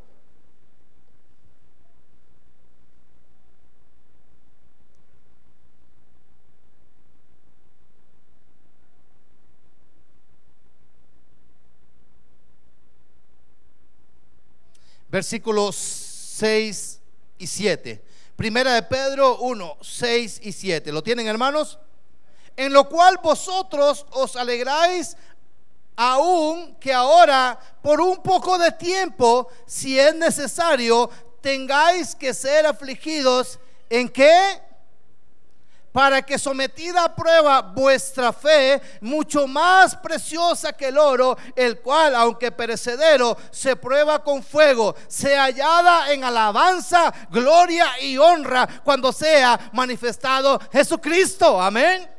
Versículos 15.11 15.75
6 15.75 16.99
y 17.37 17.45
7. 17.45 18.03
Primera 18.35 18.73
de 18.73 18.81
Pedro 18.81 19.37
1, 19.41 19.77
6 19.79 20.39
y 20.41 20.51
7. 20.51 20.91
¿Lo 20.91 21.03
tienen 21.03 21.27
hermanos? 21.27 21.77
En 22.55 22.73
lo 22.73 22.87
cual 22.87 23.19
vosotros 23.21 24.05
os 24.11 24.35
alegráis 24.35 25.15
aún 25.95 26.75
que 26.79 26.93
ahora 26.93 27.59
por 27.81 28.01
un 28.01 28.17
poco 28.17 28.57
de 28.57 28.71
tiempo, 28.71 29.47
si 29.65 29.99
es 29.99 30.15
necesario, 30.15 31.09
tengáis 31.41 32.15
que 32.15 32.33
ser 32.33 32.65
afligidos 32.65 33.59
en 33.89 34.09
qué? 34.09 34.61
Para 35.91 36.23
que 36.23 36.39
sometida 36.39 37.03
a 37.03 37.15
prueba 37.15 37.61
vuestra 37.61 38.33
fe, 38.33 38.81
mucho 39.01 39.45
más 39.45 39.95
preciosa 39.95 40.73
que 40.73 40.87
el 40.87 40.97
oro, 40.97 41.37
el 41.55 41.81
cual, 41.81 42.15
aunque 42.15 42.51
perecedero, 42.51 43.37
se 43.51 43.75
prueba 43.75 44.23
con 44.23 44.41
fuego, 44.41 44.95
sea 45.07 45.43
hallada 45.43 46.11
en 46.11 46.23
alabanza, 46.23 47.13
gloria 47.29 48.01
y 48.01 48.17
honra 48.17 48.67
cuando 48.83 49.11
sea 49.13 49.69
manifestado 49.73 50.59
Jesucristo. 50.71 51.61
Amén. 51.61 52.12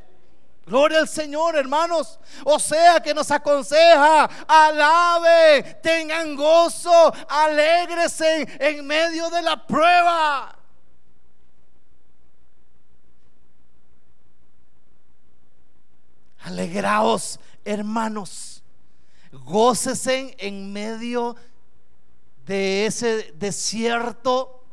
Gloria 0.67 0.99
al 1.01 1.09
Señor, 1.09 1.57
hermanos. 1.57 2.19
O 2.45 2.59
sea 2.59 3.01
que 3.01 3.13
nos 3.13 3.31
aconseja, 3.31 4.25
alabe, 4.49 5.79
tengan 5.83 6.35
gozo, 6.35 7.13
alegresen 7.29 8.49
en 8.59 8.87
medio 8.87 9.29
de 9.31 9.43
la 9.43 9.67
prueba. 9.67 10.59
Alegraos, 16.41 17.39
hermanos. 17.65 18.63
Gócesen 19.33 20.35
en 20.39 20.73
medio 20.73 21.37
de 22.47 22.87
ese 22.87 23.33
desierto 23.33 24.65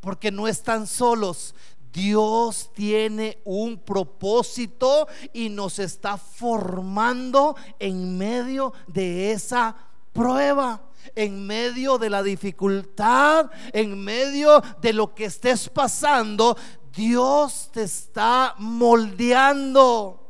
porque 0.00 0.32
no 0.32 0.48
están 0.48 0.88
solos, 0.88 1.54
Dios 1.92 2.70
tiene 2.74 3.38
un 3.44 3.78
propósito 3.78 5.06
y 5.32 5.48
nos 5.50 5.78
está 5.78 6.16
formando 6.16 7.54
en 7.78 8.16
medio 8.16 8.72
de 8.86 9.32
esa 9.32 9.76
prueba, 10.12 10.82
en 11.14 11.46
medio 11.46 11.98
de 11.98 12.10
la 12.10 12.22
dificultad, 12.22 13.50
en 13.72 14.02
medio 14.02 14.62
de 14.80 14.92
lo 14.92 15.14
que 15.14 15.26
estés 15.26 15.68
pasando. 15.68 16.56
Dios 16.94 17.70
te 17.72 17.82
está 17.82 18.54
moldeando. 18.58 20.21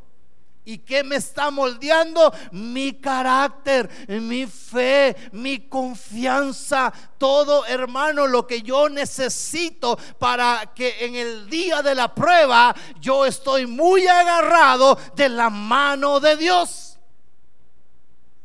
¿Y 0.65 0.79
qué 0.79 1.03
me 1.03 1.17
está 1.17 1.51
moldeando? 1.51 2.33
Mi 2.53 2.93
carácter, 2.93 3.91
mi 4.09 4.47
fe, 4.47 5.17
mi 5.33 5.69
confianza, 5.69 6.93
todo 7.19 7.67
hermano, 7.67 8.29
lo 8.29 8.47
que 8.47 8.63
yo 8.63 8.89
necesito 8.89 9.99
para 10.19 10.73
que 10.73 11.05
en 11.05 11.17
el 11.17 11.51
día 11.51 11.83
de 11.83 11.97
la 11.97 12.15
prueba 12.15 12.75
yo 13.01 13.27
estoy 13.27 13.67
muy 13.67 14.07
agarrado 14.07 14.97
de 15.17 15.29
la 15.29 15.51
mano 15.51 16.21
de 16.21 16.37
Dios. 16.37 16.97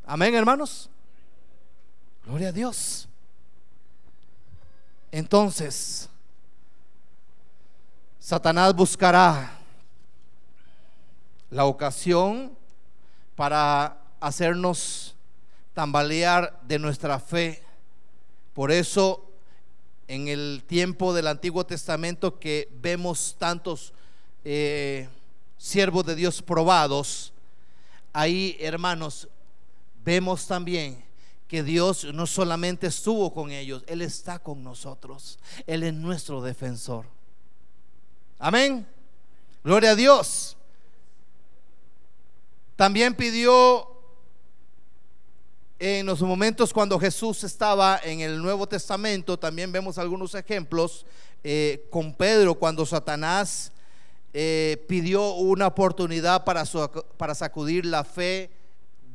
Amén, 0.03 0.33
hermanos. 0.33 0.89
Gloria 2.25 2.49
a 2.49 2.51
Dios. 2.51 3.07
Entonces, 5.11 6.09
Satanás 8.19 8.73
buscará 8.73 9.56
la 11.49 11.65
ocasión 11.65 12.57
para 13.35 13.97
hacernos 14.19 15.15
tambalear 15.73 16.59
de 16.63 16.79
nuestra 16.79 17.19
fe. 17.19 17.63
Por 18.53 18.71
eso 18.71 19.23
en 20.07 20.27
el 20.27 20.63
tiempo 20.65 21.13
del 21.13 21.27
Antiguo 21.27 21.65
Testamento 21.65 22.39
que 22.39 22.69
vemos 22.81 23.35
tantos 23.37 23.93
eh, 24.43 25.07
siervos 25.57 26.05
de 26.05 26.15
Dios 26.15 26.41
probados, 26.41 27.33
ahí 28.13 28.57
hermanos, 28.59 29.27
vemos 30.03 30.47
también 30.47 31.03
que 31.47 31.63
Dios 31.63 32.05
no 32.13 32.27
solamente 32.27 32.87
estuvo 32.87 33.33
con 33.33 33.51
ellos, 33.51 33.83
Él 33.87 34.01
está 34.01 34.39
con 34.39 34.63
nosotros. 34.63 35.39
Él 35.65 35.83
es 35.83 35.93
nuestro 35.93 36.41
defensor. 36.41 37.05
Amén. 38.39 38.85
Gloria 39.63 39.91
a 39.91 39.95
Dios. 39.95 40.56
También 42.77 43.15
pidió 43.15 43.87
en 45.79 46.05
los 46.05 46.21
momentos 46.21 46.71
cuando 46.71 46.99
Jesús 46.99 47.43
estaba 47.43 47.99
en 48.03 48.19
el 48.19 48.39
Nuevo 48.39 48.67
Testamento, 48.67 49.37
también 49.37 49.71
vemos 49.71 49.97
algunos 49.97 50.35
ejemplos 50.35 51.03
eh, 51.43 51.87
con 51.89 52.13
Pedro 52.13 52.53
cuando 52.53 52.85
Satanás 52.85 53.71
eh, 54.31 54.85
pidió 54.87 55.33
una 55.33 55.65
oportunidad 55.65 56.45
para, 56.45 56.65
para 57.17 57.33
sacudir 57.33 57.83
la 57.83 58.03
fe 58.03 58.51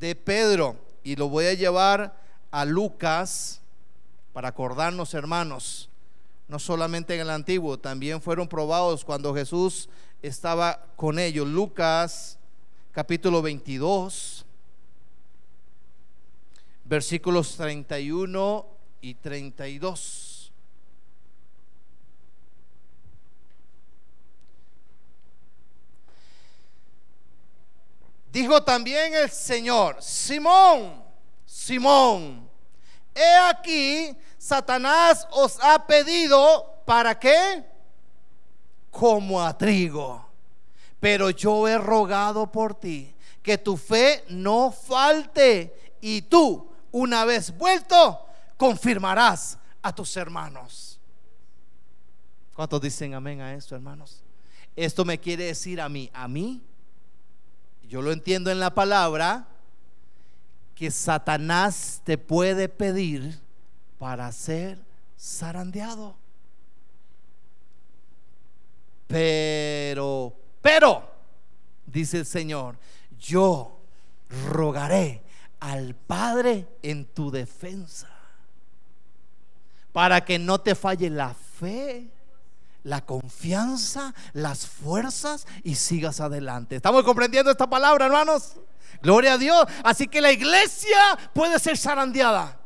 de 0.01 0.17
Pedro. 0.17 0.77
Y 1.05 1.15
lo 1.15 1.29
voy 1.29 1.47
a 1.47 1.55
llevar 1.55 2.21
a 2.51 2.65
Lucas 2.65 3.61
para 4.33 4.49
acordarnos, 4.49 5.15
hermanos, 5.15 5.89
no 6.49 6.59
solamente 6.59 7.15
en 7.15 7.21
el 7.21 7.31
antiguo, 7.31 7.79
también 7.79 8.21
fueron 8.21 8.49
probados 8.49 9.05
cuando 9.05 9.33
Jesús 9.33 9.89
estaba 10.21 10.85
con 10.97 11.21
ellos. 11.21 11.47
Lucas 11.47 12.39
capítulo 12.93 13.41
22, 13.41 14.45
versículos 16.85 17.57
31 17.57 18.67
y 19.01 19.15
32. 19.15 20.53
Dijo 28.31 28.63
también 28.63 29.15
el 29.15 29.31
Señor, 29.31 30.03
Simón, 30.03 31.03
Simón, 31.47 32.49
he 33.15 33.37
aquí, 33.49 34.15
Satanás 34.37 35.27
os 35.31 35.59
ha 35.63 35.87
pedido, 35.87 36.83
¿para 36.85 37.19
qué? 37.19 37.65
Como 38.91 39.43
a 39.43 39.57
trigo 39.57 40.32
pero 41.03 41.31
yo 41.31 41.67
he 41.67 41.77
rogado 41.79 42.53
por 42.53 42.77
ti 42.77 43.13
que 43.43 43.59
tu 43.59 43.77
fe 43.77 44.25
no 44.29 44.71
falte 44.71 45.97
y 46.01 46.23
tú, 46.23 46.71
una 46.93 47.25
vez 47.25 47.59
vuelto, 47.59 48.25
confirmarás 48.57 49.59
a 49.83 49.93
tus 49.93 50.17
hermanos. 50.17 51.01
¿Cuántos 52.55 52.81
dicen 52.81 53.15
amén 53.15 53.41
a 53.41 53.53
esto, 53.53 53.75
hermanos? 53.75 54.23
Esto 54.77 55.05
me 55.05 55.19
quiere 55.19 55.47
decir 55.47 55.81
a 55.81 55.89
mí, 55.89 56.09
a 56.15 56.29
mí, 56.29 56.63
yo 57.83 58.01
lo 58.01 58.13
entiendo 58.13 58.53
en 58.53 58.61
la 58.61 58.73
palabra, 58.73 59.49
que 60.77 60.93
Satanás 60.93 62.01
te 62.05 62.17
puede 62.17 62.69
pedir 62.69 63.41
para 63.99 64.31
ser 64.31 64.79
zarandeado. 65.19 66.15
Pero 69.09 70.37
pero, 70.63 71.11
dice 71.85 72.19
el 72.19 72.27
Señor, 72.27 72.77
yo 73.19 73.81
rogaré 74.49 75.23
al 75.61 75.95
Padre 75.95 76.67
en 76.83 77.05
tu 77.05 77.31
defensa 77.31 78.09
para 79.93 80.25
que 80.25 80.39
no 80.39 80.61
te 80.61 80.75
falle 80.75 81.11
la 81.11 81.35
fe, 81.35 82.09
la 82.85 83.05
confianza, 83.05 84.15
las 84.33 84.67
fuerzas 84.67 85.47
y 85.63 85.75
sigas 85.75 86.21
adelante. 86.21 86.77
¿Estamos 86.77 87.05
comprendiendo 87.05 87.51
esta 87.51 87.69
palabra, 87.69 88.07
hermanos? 88.07 88.55
Gloria 89.03 89.35
a 89.35 89.39
Dios. 89.39 89.67
Así 89.85 90.09
que 90.09 90.21
la 90.21 90.33
iglesia 90.33 91.19
puede 91.35 91.59
ser 91.59 91.77
zarandeada. 91.77 92.59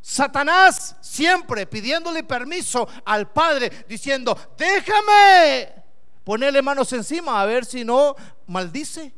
Satanás 0.00 0.96
siempre 1.00 1.66
pidiéndole 1.66 2.24
permiso 2.24 2.88
al 3.04 3.30
Padre, 3.30 3.84
diciendo, 3.88 4.36
déjame 4.56 5.81
ponerle 6.24 6.62
manos 6.62 6.92
encima 6.92 7.40
a 7.40 7.46
ver 7.46 7.64
si 7.64 7.84
no 7.84 8.14
maldice. 8.46 9.14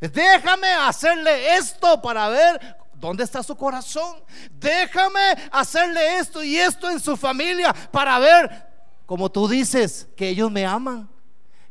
Déjame 0.00 0.68
hacerle 0.68 1.56
esto 1.56 2.00
para 2.00 2.28
ver 2.28 2.76
dónde 2.94 3.24
está 3.24 3.42
su 3.42 3.56
corazón. 3.56 4.22
Déjame 4.52 5.20
hacerle 5.50 6.18
esto 6.18 6.42
y 6.42 6.56
esto 6.56 6.88
en 6.88 7.00
su 7.00 7.16
familia 7.16 7.72
para 7.90 8.18
ver, 8.18 8.66
como 9.06 9.30
tú 9.30 9.48
dices, 9.48 10.08
que 10.16 10.28
ellos 10.28 10.50
me 10.50 10.64
aman, 10.64 11.08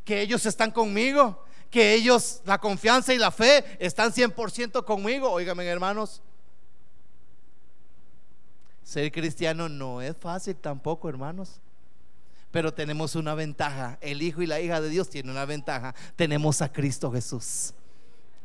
que 0.03 0.21
ellos 0.21 0.45
están 0.45 0.71
conmigo, 0.71 1.45
que 1.69 1.93
ellos, 1.93 2.41
la 2.45 2.59
confianza 2.59 3.13
y 3.13 3.17
la 3.17 3.31
fe 3.31 3.63
están 3.79 4.11
100% 4.11 4.83
conmigo. 4.83 5.31
Óigame, 5.31 5.65
hermanos. 5.65 6.21
Ser 8.83 9.11
cristiano 9.11 9.69
no 9.69 10.01
es 10.01 10.17
fácil 10.17 10.55
tampoco, 10.55 11.09
hermanos. 11.09 11.61
Pero 12.51 12.73
tenemos 12.73 13.15
una 13.15 13.35
ventaja. 13.35 13.97
El 14.01 14.21
Hijo 14.21 14.41
y 14.41 14.47
la 14.47 14.59
hija 14.59 14.81
de 14.81 14.89
Dios 14.89 15.09
tienen 15.09 15.31
una 15.31 15.45
ventaja. 15.45 15.93
Tenemos 16.15 16.61
a 16.61 16.71
Cristo 16.71 17.11
Jesús. 17.11 17.73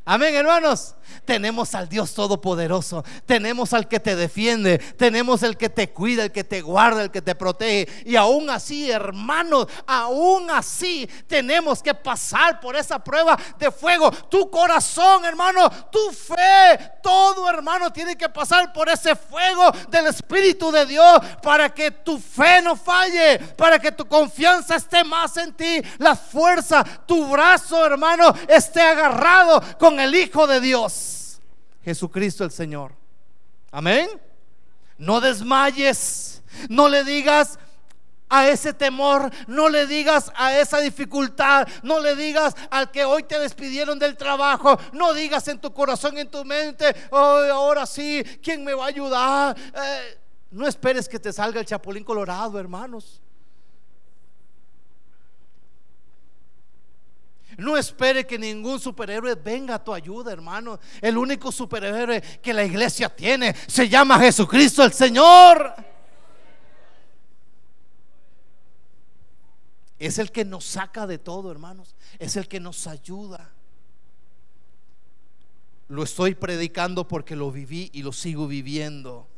Amén, 0.07 0.35
hermanos. 0.35 0.95
Tenemos 1.25 1.75
al 1.75 1.89
Dios 1.89 2.13
Todopoderoso. 2.13 3.05
Tenemos 3.25 3.73
al 3.73 3.89
que 3.89 4.01
te 4.01 4.15
defiende. 4.15 4.79
Tenemos 4.79 5.43
el 5.43 5.57
que 5.57 5.71
te 5.71 5.91
cuida, 5.91 6.25
el 6.25 6.33
que 6.33 6.45
te 6.45 6.61
guarda, 6.61 7.03
el 7.03 7.11
que 7.11 7.23
te 7.23 7.35
protege. 7.35 7.91
Y 8.05 8.17
aún 8.17 8.51
así, 8.51 8.91
hermanos, 8.91 9.67
aún 9.87 10.51
así 10.51 11.09
tenemos 11.27 11.83
que 11.83 11.95
pasar 11.95 12.61
por 12.61 12.77
esa 12.77 12.99
prueba 12.99 13.39
de 13.59 13.71
fuego. 13.71 14.11
Tu 14.11 14.51
corazón, 14.51 15.25
hermano, 15.25 15.71
tu 15.91 16.11
fe, 16.11 16.79
todo, 17.03 17.49
hermano, 17.49 17.91
tiene 17.91 18.17
que 18.17 18.29
pasar 18.29 18.73
por 18.75 18.91
ese 18.91 19.17
fuego 19.17 19.71
del 19.89 20.09
Espíritu 20.09 20.71
de 20.71 20.85
Dios 20.85 21.19
para 21.43 21.71
que 21.71 21.91
tu 21.91 22.19
fe 22.19 22.61
no 22.61 22.77
falle, 22.77 23.39
para 23.57 23.79
que 23.79 23.93
tu 23.93 24.07
confianza 24.07 24.77
esté 24.77 25.03
más 25.05 25.37
en 25.39 25.55
ti, 25.55 25.81
la 25.99 26.15
fuerza, 26.15 26.85
tu 27.07 27.27
brazo, 27.29 27.85
hermano, 27.87 28.35
esté 28.49 28.83
agarrado 28.83 29.63
con 29.79 29.94
el 30.01 30.15
Hijo 30.15 30.47
de 30.47 30.61
Dios, 30.61 31.41
Jesucristo 31.85 32.45
el 32.45 32.51
Señor. 32.51 32.93
Amén. 33.71 34.09
No 34.99 35.21
desmayes, 35.21 36.43
no 36.69 36.89
le 36.89 37.05
digas 37.05 37.59
a 38.29 38.49
ese 38.49 38.73
temor, 38.73 39.31
no 39.47 39.69
le 39.69 39.87
digas 39.87 40.33
a 40.35 40.59
esa 40.59 40.81
dificultad, 40.81 41.69
no 41.83 42.01
le 42.01 42.17
digas 42.17 42.55
al 42.71 42.91
que 42.91 43.05
hoy 43.05 43.23
te 43.25 43.39
despidieron 43.39 43.99
del 43.99 44.17
trabajo, 44.17 44.79
no 44.93 45.13
digas 45.13 45.47
en 45.49 45.61
tu 45.61 45.73
corazón, 45.73 46.19
en 46.19 46.31
tu 46.31 46.45
mente, 46.45 46.95
ahora 47.11 47.87
sí, 47.87 48.25
¿quién 48.43 48.65
me 48.65 48.75
va 48.75 48.85
a 48.85 48.89
ayudar? 48.89 49.57
Eh, 49.57 50.19
no 50.51 50.67
esperes 50.67 51.09
que 51.09 51.19
te 51.19 51.33
salga 51.33 51.61
el 51.61 51.67
chapulín 51.67 52.05
colorado, 52.05 52.59
hermanos. 52.59 53.21
No 57.59 57.77
espere 57.77 58.27
que 58.27 58.39
ningún 58.39 58.81
superhéroe 58.81 59.35
venga 59.35 59.77
a 59.77 59.85
tu 59.85 59.95
ayuda, 59.95 60.33
hermano. 60.33 60.79
El 61.01 61.17
único 61.17 61.53
superhéroe 61.53 62.21
que 62.43 62.53
la 62.53 62.65
iglesia 62.65 63.09
tiene 63.09 63.55
se 63.67 63.89
llama 63.89 64.19
Jesucristo 64.19 64.85
el 64.85 64.93
Señor. 64.93 65.75
Es 69.99 70.19
el 70.19 70.31
que 70.33 70.45
nos 70.45 70.65
saca 70.65 71.07
de 71.07 71.19
todo, 71.19 71.51
hermanos. 71.51 71.95
Es 72.19 72.37
el 72.37 72.49
que 72.49 72.61
nos 72.61 72.87
ayuda. 72.87 73.51
Lo 75.89 76.03
estoy 76.03 76.35
predicando 76.35 77.07
porque 77.07 77.37
lo 77.37 77.51
viví 77.51 77.91
y 77.93 78.03
lo 78.03 78.13
sigo 78.13 78.47
viviendo. 78.47 79.29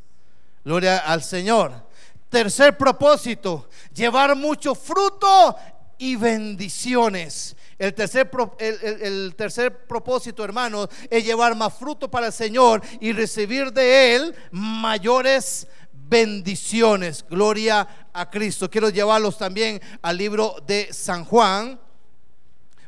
Gloria 0.63 0.97
al 0.97 1.23
Señor. 1.23 1.87
Tercer 2.29 2.77
propósito, 2.77 3.69
llevar 3.93 4.35
mucho 4.35 4.75
fruto 4.75 5.55
y 5.97 6.15
bendiciones. 6.15 7.55
El 7.79 7.93
tercer, 7.93 8.29
el, 8.59 9.35
tercer 9.35 9.85
propósito, 9.85 10.43
hermanos, 10.43 10.89
es 11.11 11.23
llevar 11.23 11.55
más 11.55 11.73
fruto 11.75 12.09
para 12.09 12.27
el 12.27 12.33
Señor 12.33 12.81
y 12.99 13.13
recibir 13.13 13.71
de 13.71 14.15
Él 14.15 14.35
mayores 14.51 15.67
bendiciones. 15.93 17.23
Gloria 17.29 18.09
a 18.11 18.29
Cristo. 18.31 18.69
Quiero 18.69 18.89
llevarlos 18.89 19.37
también 19.37 19.79
al 20.01 20.17
libro 20.17 20.55
de 20.65 20.91
San 20.91 21.23
Juan. 21.23 21.79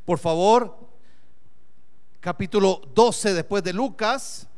Por 0.06 0.18
favor, 0.18 0.76
capítulo 2.20 2.82
12 2.96 3.36
después 3.36 3.64
de 3.64 3.74
Lucas. 3.74 4.49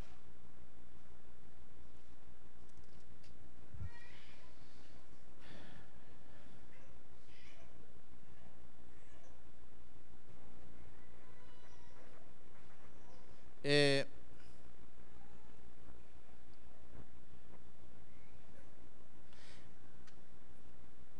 Eh, 13.63 14.05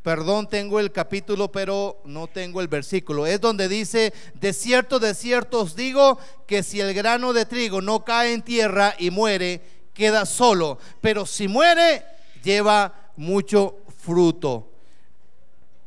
Perdón, 0.01 0.47
tengo 0.49 0.79
el 0.79 0.91
capítulo, 0.91 1.51
pero 1.51 2.01
no 2.05 2.25
tengo 2.25 2.59
el 2.59 2.67
versículo. 2.67 3.27
Es 3.27 3.39
donde 3.39 3.67
dice, 3.67 4.13
de 4.33 4.51
cierto, 4.51 4.99
de 4.99 5.13
cierto 5.13 5.59
os 5.59 5.75
digo 5.75 6.17
que 6.47 6.63
si 6.63 6.79
el 6.79 6.95
grano 6.95 7.33
de 7.33 7.45
trigo 7.45 7.81
no 7.81 8.03
cae 8.03 8.33
en 8.33 8.41
tierra 8.41 8.95
y 8.97 9.11
muere, 9.11 9.61
queda 9.93 10.25
solo. 10.25 10.79
Pero 11.01 11.27
si 11.27 11.47
muere, 11.47 12.03
lleva 12.43 13.11
mucho 13.15 13.77
fruto. 13.95 14.71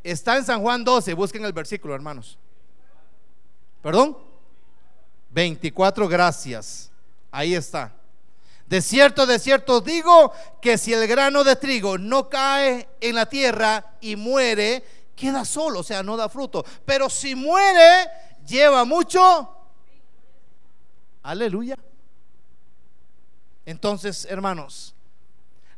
Está 0.05 0.37
en 0.37 0.45
San 0.45 0.61
Juan 0.63 0.85
12, 0.85 1.13
busquen 1.15 1.45
el 1.45 1.53
versículo, 1.53 1.93
hermanos. 1.93 2.39
¿Perdón? 3.83 4.17
24, 5.35 6.09
gracias. 6.09 6.91
Ahí 7.33 7.55
está. 7.55 7.93
De 8.67 8.81
cierto, 8.81 9.27
de 9.27 9.39
cierto 9.39 9.81
digo 9.81 10.33
que 10.63 10.79
si 10.79 10.95
el 10.95 11.07
grano 11.07 11.45
de 11.45 11.57
trigo 11.57 11.99
no 11.99 12.31
cae 12.31 12.89
en 13.01 13.17
la 13.17 13.27
tierra 13.27 13.97
y 14.01 14.17
muere, 14.17 14.85
queda 15.17 15.45
solo, 15.45 15.81
o 15.81 15.83
sea, 15.83 16.03
no 16.03 16.17
da 16.17 16.29
fruto. 16.29 16.65
Pero 16.87 17.11
si 17.11 17.35
muere, 17.35 18.09
lleva 18.47 18.85
mucho. 18.85 19.51
Aleluya. 21.25 21.77
Entonces, 23.67 24.27
hermanos, 24.31 24.95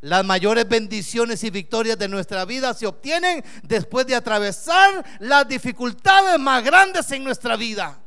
las 0.03 0.25
mayores 0.25 0.69
bendiciones 0.69 1.43
y 1.45 1.51
victorias 1.51 1.99
de 1.99 2.09
nuestra 2.09 2.45
vida 2.45 2.75
se 2.75 2.87
obtienen 2.87 3.43
después 3.63 4.07
de 4.07 4.17
atravesar 4.17 5.05
las 5.19 5.49
dificultades 5.49 6.39
más 6.39 6.63
grandes 6.63 7.11
en 7.11 7.25
nuestra 7.25 7.57
vida. 7.57 8.01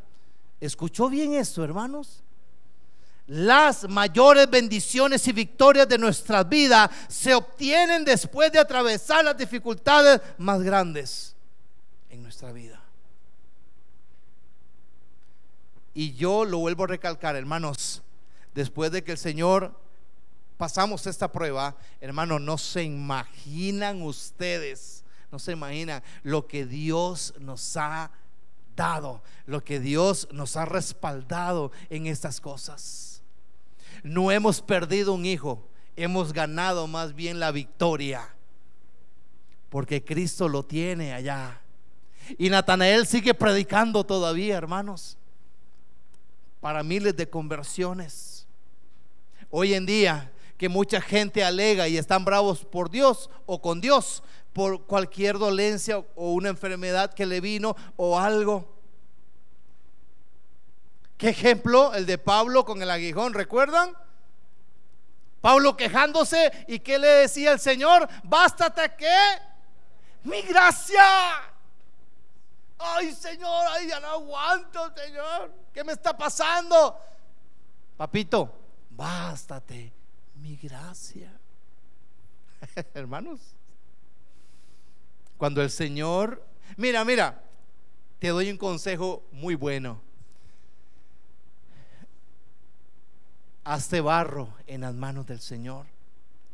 ¿Escuchó 0.60 1.10
bien 1.10 1.34
esto, 1.34 1.64
hermanos? 1.64 2.24
Las 3.28 3.88
mayores 3.88 4.50
bendiciones 4.50 5.28
y 5.28 5.32
victorias 5.32 5.88
de 5.88 5.98
nuestra 5.98 6.44
vida 6.44 6.90
se 7.08 7.36
obtienen 7.36 8.04
después 8.04 8.52
de 8.52 8.60
atravesar 8.60 9.24
las 9.24 9.38
dificultades 9.38 10.20
más 10.40 10.62
grandes 10.62 11.36
en 12.10 12.24
nuestra 12.24 12.52
vida. 12.52 12.82
Y 15.94 16.14
yo 16.14 16.44
lo 16.44 16.60
vuelvo 16.60 16.86
a 16.86 16.88
recalcar, 16.88 17.36
hermanos, 17.36 18.02
después 18.56 18.92
de 18.92 19.04
que 19.04 19.12
el 19.12 19.18
Señor 19.18 19.80
pasamos 20.58 21.06
esta 21.08 21.32
prueba, 21.32 21.76
hermanos, 22.02 22.42
no 22.42 22.58
se 22.58 22.84
imaginan 22.84 24.02
ustedes, 24.02 25.04
no 25.32 25.40
se 25.40 25.52
imaginan 25.52 26.04
lo 26.24 26.48
que 26.48 26.66
Dios 26.66 27.34
nos 27.40 27.78
ha 27.78 27.90
dado, 27.90 28.12
lo 29.46 29.64
que 29.64 29.80
Dios 29.80 30.28
nos 30.32 30.56
ha 30.56 30.66
respaldado 30.66 31.72
en 31.90 32.08
estas 32.08 32.40
cosas. 32.40 33.22
No 34.04 34.32
hemos 34.32 34.62
perdido 34.62 35.14
un 35.14 35.26
hijo, 35.26 35.68
hemos 35.96 36.32
ganado 36.32 36.88
más 36.88 37.14
bien 37.14 37.40
la 37.40 37.52
victoria. 37.52 38.36
Porque 39.70 40.04
Cristo 40.04 40.48
lo 40.48 40.64
tiene 40.64 41.14
allá. 41.14 41.62
Y 42.38 42.50
Natanael 42.50 43.06
sigue 43.06 43.34
predicando 43.34 44.06
todavía, 44.06 44.56
hermanos, 44.56 45.18
para 46.62 46.82
miles 46.84 47.16
de 47.16 47.30
conversiones. 47.30 48.48
Hoy 49.50 49.74
en 49.74 49.86
día, 49.86 50.32
que 50.58 50.70
mucha 50.70 51.02
gente 51.02 51.44
alega 51.44 51.88
y 51.88 51.98
están 51.98 52.26
bravos 52.26 52.66
por 52.66 52.90
Dios 52.90 53.30
o 53.46 53.62
con 53.62 53.82
Dios 53.82 54.24
por 54.54 54.86
cualquier 54.86 55.38
dolencia 55.38 56.00
o 56.16 56.34
una 56.34 56.50
enfermedad 56.50 57.14
que 57.14 57.26
le 57.26 57.42
vino 57.42 57.76
o 57.96 58.20
algo. 58.20 58.80
¿Qué 61.18 61.30
ejemplo? 61.30 61.94
El 61.94 62.06
de 62.06 62.18
Pablo 62.18 62.66
con 62.66 62.82
el 62.82 62.90
aguijón, 62.90 63.34
¿recuerdan? 63.34 63.94
Pablo 65.42 65.78
quejándose 65.78 66.66
y 66.68 66.80
qué 66.80 67.00
le 67.00 67.08
decía 67.08 67.52
el 67.52 67.60
Señor, 67.60 68.08
bástate 68.24 68.96
que 68.96 69.16
mi 70.24 70.42
gracia. 70.42 71.04
Ay, 72.78 73.14
Señor, 73.14 73.66
ay, 73.72 73.88
ya 73.88 74.00
no 74.00 74.08
aguanto, 74.08 74.94
Señor. 74.96 75.54
¿Qué 75.74 75.84
me 75.84 75.94
está 75.94 76.18
pasando? 76.18 76.98
Papito, 77.98 78.54
bástate 78.92 79.92
mi 80.36 80.56
gracia. 80.56 81.32
Hermanos, 82.94 83.40
cuando 85.40 85.64
el 85.64 85.72
Señor, 85.72 86.46
mira, 86.78 87.04
mira, 87.04 87.42
te 88.20 88.28
doy 88.28 88.52
un 88.52 88.58
consejo 88.58 89.24
muy 89.32 89.56
bueno. 89.56 90.08
hazte 93.70 94.02
barro 94.02 94.52
en 94.66 94.82
las 94.82 94.96
manos 94.96 95.28
del 95.28 95.40
Señor 95.40 95.86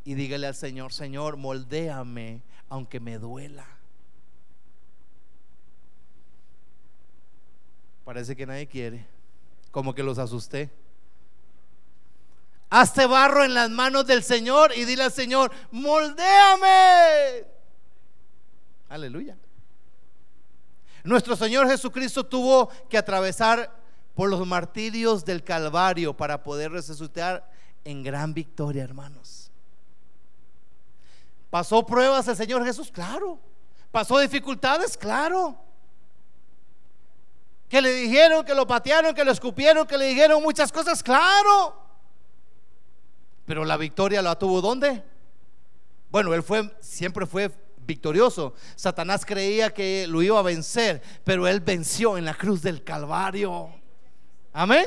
y 0.04 0.12
dígale 0.14 0.46
al 0.46 0.54
Señor, 0.54 0.92
Señor, 0.92 1.38
moldéame 1.38 2.42
aunque 2.68 3.00
me 3.00 3.18
duela. 3.18 3.66
Parece 8.04 8.36
que 8.36 8.44
nadie 8.44 8.66
quiere, 8.66 9.06
como 9.70 9.94
que 9.94 10.02
los 10.02 10.18
asusté. 10.18 10.70
Hazte 12.68 13.06
barro 13.06 13.44
en 13.44 13.54
las 13.54 13.70
manos 13.70 14.06
del 14.06 14.22
Señor 14.22 14.72
y 14.76 14.84
dile 14.84 15.04
al 15.04 15.12
Señor, 15.12 15.50
moldéame. 15.70 17.46
Aleluya. 18.88 19.36
Nuestro 21.04 21.36
Señor 21.36 21.68
Jesucristo 21.68 22.24
tuvo 22.24 22.68
que 22.88 22.98
atravesar 22.98 23.70
por 24.14 24.28
los 24.28 24.46
martirios 24.46 25.24
del 25.24 25.44
Calvario 25.44 26.16
para 26.16 26.42
poder 26.42 26.72
resucitar 26.72 27.48
en 27.84 28.02
gran 28.02 28.34
victoria, 28.34 28.82
hermanos. 28.82 29.50
¿Pasó 31.50 31.86
pruebas 31.86 32.26
el 32.28 32.36
Señor 32.36 32.64
Jesús? 32.64 32.90
Claro. 32.90 33.38
¿Pasó 33.92 34.18
dificultades? 34.18 34.96
Claro. 34.96 35.58
Que 37.68 37.80
le 37.80 37.92
dijeron, 37.92 38.44
que 38.44 38.54
lo 38.54 38.66
patearon, 38.66 39.14
que 39.14 39.24
lo 39.24 39.30
escupieron, 39.30 39.86
que 39.86 39.98
le 39.98 40.06
dijeron 40.06 40.42
muchas 40.42 40.72
cosas, 40.72 41.02
claro. 41.02 41.82
Pero 43.44 43.64
la 43.64 43.76
victoria 43.76 44.22
la 44.22 44.36
tuvo 44.36 44.60
¿dónde? 44.60 45.04
Bueno, 46.10 46.34
él 46.34 46.42
fue 46.42 46.74
siempre 46.80 47.26
fue 47.26 47.50
victorioso. 47.86 48.54
Satanás 48.74 49.24
creía 49.24 49.72
que 49.72 50.06
lo 50.06 50.22
iba 50.22 50.38
a 50.38 50.42
vencer, 50.42 51.02
pero 51.24 51.46
él 51.46 51.60
venció 51.60 52.18
en 52.18 52.24
la 52.24 52.34
cruz 52.34 52.62
del 52.62 52.82
Calvario. 52.82 53.70
Amén. 54.52 54.86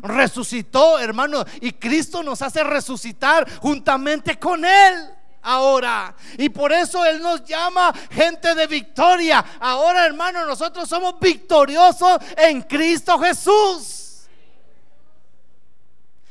Resucitó, 0.00 0.98
hermano. 0.98 1.44
Y 1.60 1.72
Cristo 1.72 2.22
nos 2.22 2.40
hace 2.40 2.64
resucitar 2.64 3.46
juntamente 3.58 4.38
con 4.38 4.64
Él 4.64 5.10
ahora. 5.42 6.14
Y 6.38 6.48
por 6.48 6.72
eso 6.72 7.04
Él 7.04 7.20
nos 7.20 7.44
llama 7.44 7.92
gente 8.10 8.54
de 8.54 8.66
victoria. 8.66 9.44
Ahora, 9.60 10.06
hermano, 10.06 10.46
nosotros 10.46 10.88
somos 10.88 11.18
victoriosos 11.20 12.18
en 12.36 12.62
Cristo 12.62 13.18
Jesús. 13.18 13.98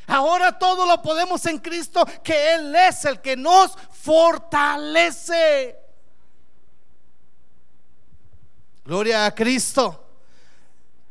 Ahora 0.07 0.57
todo 0.57 0.85
lo 0.85 1.01
podemos 1.01 1.45
en 1.45 1.59
Cristo, 1.59 2.05
que 2.21 2.55
Él 2.55 2.75
es 2.75 3.05
el 3.05 3.21
que 3.21 3.37
nos 3.37 3.77
fortalece. 3.91 5.80
Gloria 8.91 9.25
a 9.25 9.33
Cristo. 9.33 10.03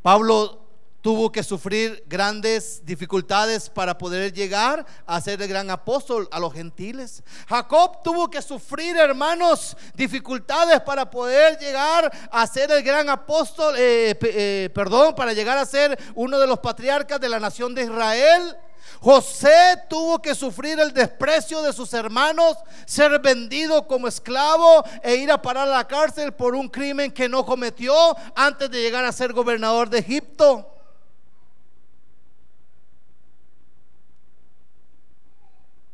Pablo 0.03 0.67
tuvo 1.01 1.33
que 1.33 1.43
sufrir 1.43 2.05
grandes 2.07 2.85
dificultades 2.85 3.71
para 3.71 3.97
poder 3.97 4.35
llegar 4.35 4.85
a 5.07 5.19
ser 5.23 5.41
el 5.41 5.49
gran 5.49 5.71
apóstol 5.71 6.29
a 6.31 6.39
los 6.39 6.53
gentiles. 6.53 7.23
Jacob 7.49 8.03
tuvo 8.05 8.29
que 8.29 8.43
sufrir, 8.43 8.99
hermanos, 8.99 9.79
dificultades 9.95 10.83
para 10.83 11.09
poder 11.09 11.59
llegar 11.59 12.13
a 12.31 12.47
ser 12.47 12.71
el 12.71 12.83
gran 12.83 13.09
apóstol, 13.09 13.75
eh, 13.79 14.15
eh, 14.25 14.69
perdón, 14.75 15.15
para 15.15 15.33
llegar 15.33 15.57
a 15.57 15.65
ser 15.65 15.99
uno 16.15 16.39
de 16.39 16.47
los 16.47 16.59
patriarcas 16.59 17.19
de 17.19 17.31
la 17.31 17.41
nación 17.41 17.75
de 17.75 17.85
Israel. 17.85 18.59
José 19.01 19.83
tuvo 19.89 20.21
que 20.21 20.35
sufrir 20.35 20.79
el 20.79 20.93
desprecio 20.93 21.63
de 21.63 21.73
sus 21.73 21.95
hermanos, 21.95 22.57
ser 22.85 23.19
vendido 23.21 23.87
como 23.87 24.07
esclavo 24.07 24.85
e 25.03 25.17
ir 25.17 25.33
a 25.33 25.41
parar 25.41 25.67
a 25.69 25.71
la 25.71 25.89
cárcel 25.89 26.33
por 26.33 26.55
un 26.55 26.69
crimen 26.69 27.11
que 27.11 27.29
no 27.29 27.47
cometió 27.47 27.95
antes 28.37 28.71
de 28.71 28.83
llegar 28.83 29.05
a 29.07 29.13
ser 29.13 29.33
gobernador 29.33 29.89
de 29.89 30.01
Egipto. 30.01 30.67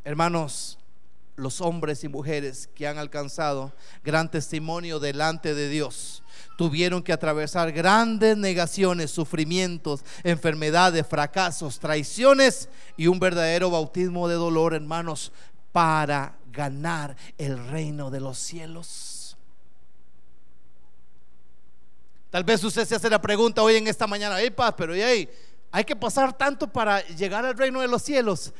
Hermanos, 0.03 0.79
los 1.37 1.61
hombres 1.61 2.03
y 2.03 2.09
mujeres 2.09 2.69
que 2.75 2.89
han 2.89 2.99
alcanzado 2.99 3.73
gran 4.03 4.31
testimonio 4.31 4.99
delante 4.99 5.55
de 5.55 5.69
Dios 5.69 6.23
tuvieron 6.57 7.03
que 7.03 7.13
atravesar 7.13 7.71
grandes 7.73 8.37
negaciones, 8.37 9.11
sufrimientos, 9.11 10.01
enfermedades, 10.25 11.07
fracasos, 11.07 11.79
traiciones 11.79 12.69
y 12.97 13.07
un 13.07 13.19
verdadero 13.19 13.71
bautismo 13.71 14.27
de 14.29 14.35
dolor, 14.37 14.75
hermanos, 14.75 15.33
para 15.73 16.37
ganar 16.51 17.17
el 17.37 17.69
reino 17.69 18.11
de 18.11 18.21
los 18.21 18.39
cielos. 18.39 19.37
Tal 22.31 22.45
vez 22.45 22.65
usted 22.65 22.87
se 22.87 22.97
hace 22.97 23.11
la 23.11 23.21
pregunta 23.21 23.63
hoy 23.63 23.77
en 23.77 23.87
esta 23.87 24.07
mañana, 24.07 24.37
hey, 24.39 24.51
paz, 24.51 24.75
pero 24.77 24.95
hay 24.95 25.85
que 25.85 25.97
pasar 25.97 26.37
tanto 26.37 26.71
para 26.71 27.07
llegar 27.09 27.45
al 27.45 27.57
reino 27.57 27.81
de 27.81 27.89
los 27.89 28.03
cielos. 28.03 28.53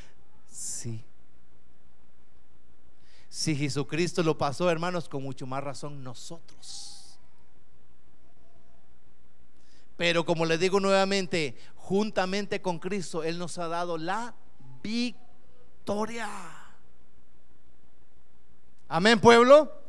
Sí. 0.51 1.03
Si 3.37 3.55
Jesucristo 3.55 4.23
lo 4.23 4.39
pasó, 4.39 4.71
hermanos, 4.71 5.11
con 5.11 5.23
mucho 5.23 5.47
más 5.47 5.63
razón 5.63 6.03
nosotros. 6.03 7.19
Pero 9.99 10.25
como 10.25 10.47
les 10.47 10.59
digo 10.59 10.81
nuevamente, 10.81 11.55
juntamente 11.75 12.63
con 12.63 12.79
Cristo, 12.79 13.23
Él 13.23 13.39
nos 13.39 13.59
ha 13.59 13.69
dado 13.69 13.99
la 13.99 14.35
victoria. 14.83 16.31
Amén, 18.89 19.21
pueblo. 19.21 19.83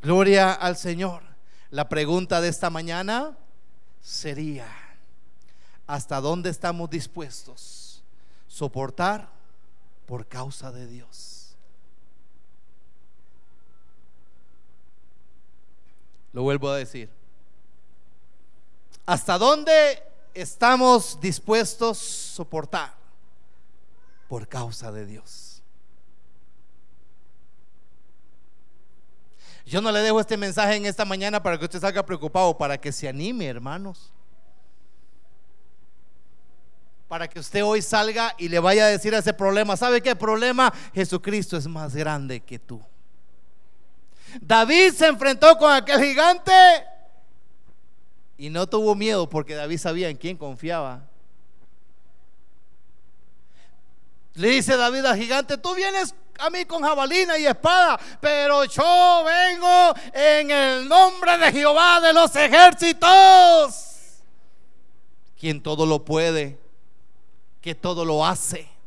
Gloria 0.00 0.52
al 0.52 0.76
Señor. 0.76 1.24
La 1.70 1.88
pregunta 1.88 2.40
de 2.40 2.46
esta 2.46 2.70
mañana 2.70 3.36
sería, 4.00 4.68
¿hasta 5.88 6.20
dónde 6.20 6.50
estamos 6.50 6.88
dispuestos 6.88 8.04
soportar 8.46 9.32
por 10.06 10.28
causa 10.28 10.70
de 10.70 10.86
Dios? 10.86 11.27
Lo 16.32 16.42
vuelvo 16.42 16.68
a 16.70 16.76
decir. 16.76 17.10
¿Hasta 19.06 19.38
dónde 19.38 20.02
estamos 20.34 21.18
dispuestos 21.20 21.98
soportar 21.98 22.94
por 24.28 24.46
causa 24.46 24.92
de 24.92 25.06
Dios? 25.06 25.62
Yo 29.64 29.82
no 29.82 29.92
le 29.92 30.00
dejo 30.00 30.18
este 30.18 30.38
mensaje 30.38 30.76
en 30.76 30.86
esta 30.86 31.04
mañana 31.04 31.42
para 31.42 31.58
que 31.58 31.66
usted 31.66 31.80
salga 31.80 32.04
preocupado, 32.04 32.56
para 32.56 32.78
que 32.78 32.90
se 32.90 33.06
anime, 33.06 33.46
hermanos. 33.46 34.10
Para 37.06 37.28
que 37.28 37.38
usted 37.38 37.62
hoy 37.64 37.82
salga 37.82 38.34
y 38.38 38.48
le 38.48 38.58
vaya 38.60 38.84
a 38.84 38.88
decir 38.88 39.14
a 39.14 39.18
ese 39.18 39.34
problema, 39.34 39.76
¿sabe 39.76 40.02
qué 40.02 40.16
problema? 40.16 40.72
Jesucristo 40.94 41.56
es 41.58 41.66
más 41.66 41.94
grande 41.94 42.40
que 42.40 42.58
tú. 42.58 42.82
David 44.40 44.92
se 44.92 45.06
enfrentó 45.06 45.56
con 45.58 45.72
aquel 45.72 46.02
gigante 46.02 46.52
y 48.36 48.50
no 48.50 48.66
tuvo 48.68 48.94
miedo 48.94 49.28
porque 49.28 49.54
David 49.54 49.78
sabía 49.78 50.08
en 50.08 50.16
quién 50.16 50.36
confiaba. 50.36 51.02
Le 54.34 54.48
dice 54.50 54.76
David 54.76 55.04
al 55.04 55.16
gigante, 55.16 55.58
tú 55.58 55.74
vienes 55.74 56.14
a 56.38 56.48
mí 56.50 56.64
con 56.64 56.82
jabalina 56.82 57.36
y 57.36 57.46
espada, 57.46 57.98
pero 58.20 58.64
yo 58.64 59.24
vengo 59.24 59.94
en 60.12 60.50
el 60.50 60.88
nombre 60.88 61.36
de 61.36 61.50
Jehová 61.50 62.00
de 62.00 62.12
los 62.12 62.34
ejércitos, 62.36 64.20
quien 65.36 65.60
todo 65.60 65.84
lo 65.84 66.04
puede, 66.04 66.56
que 67.60 67.74
todo 67.74 68.04
lo 68.04 68.24
hace. 68.24 68.77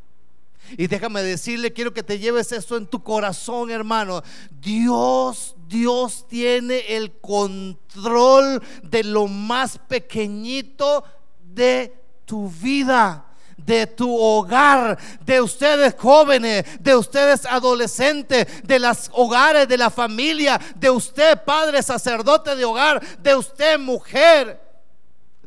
Y 0.77 0.87
déjame 0.87 1.23
decirle, 1.23 1.73
quiero 1.73 1.93
que 1.93 2.03
te 2.03 2.19
lleves 2.19 2.51
eso 2.51 2.77
en 2.77 2.87
tu 2.87 3.03
corazón, 3.03 3.71
hermano. 3.71 4.23
Dios, 4.59 5.55
Dios 5.67 6.25
tiene 6.27 6.95
el 6.95 7.11
control 7.19 8.61
de 8.83 9.03
lo 9.03 9.27
más 9.27 9.77
pequeñito 9.77 11.03
de 11.43 11.93
tu 12.25 12.49
vida 12.49 13.25
de 13.65 13.87
tu 13.87 14.17
hogar, 14.17 14.97
de 15.23 15.41
ustedes 15.41 15.95
jóvenes, 15.97 16.65
de 16.79 16.95
ustedes 16.95 17.45
adolescentes, 17.45 18.47
de 18.63 18.79
los 18.79 19.09
hogares, 19.13 19.67
de 19.67 19.77
la 19.77 19.89
familia, 19.89 20.59
de 20.75 20.89
usted 20.89 21.43
padre 21.43 21.83
sacerdote 21.83 22.55
de 22.55 22.65
hogar, 22.65 23.01
de 23.19 23.35
usted 23.35 23.79
mujer. 23.79 24.60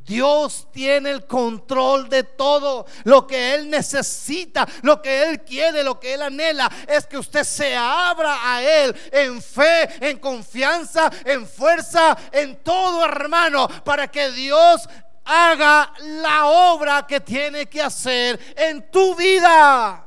Dios 0.04 0.68
tiene 0.70 1.10
el 1.10 1.26
control 1.26 2.08
de 2.08 2.24
todo. 2.24 2.86
Lo 3.04 3.26
que 3.26 3.54
Él 3.54 3.70
necesita, 3.70 4.68
lo 4.82 5.00
que 5.00 5.22
Él 5.22 5.40
quiere, 5.42 5.82
lo 5.82 5.98
que 5.98 6.14
Él 6.14 6.22
anhela, 6.22 6.70
es 6.86 7.06
que 7.06 7.16
usted 7.16 7.44
se 7.44 7.74
abra 7.76 8.38
a 8.42 8.62
Él 8.62 8.94
en 9.12 9.40
fe, 9.40 10.08
en 10.08 10.18
confianza, 10.18 11.10
en 11.24 11.46
fuerza, 11.46 12.16
en 12.32 12.62
todo, 12.62 13.04
hermano, 13.04 13.68
para 13.84 14.08
que 14.08 14.30
Dios 14.32 14.88
haga 15.24 15.92
la 16.00 16.46
obra 16.46 17.06
que 17.06 17.20
tiene 17.20 17.66
que 17.66 17.80
hacer 17.80 18.38
en 18.56 18.90
tu 18.90 19.14
vida. 19.14 20.04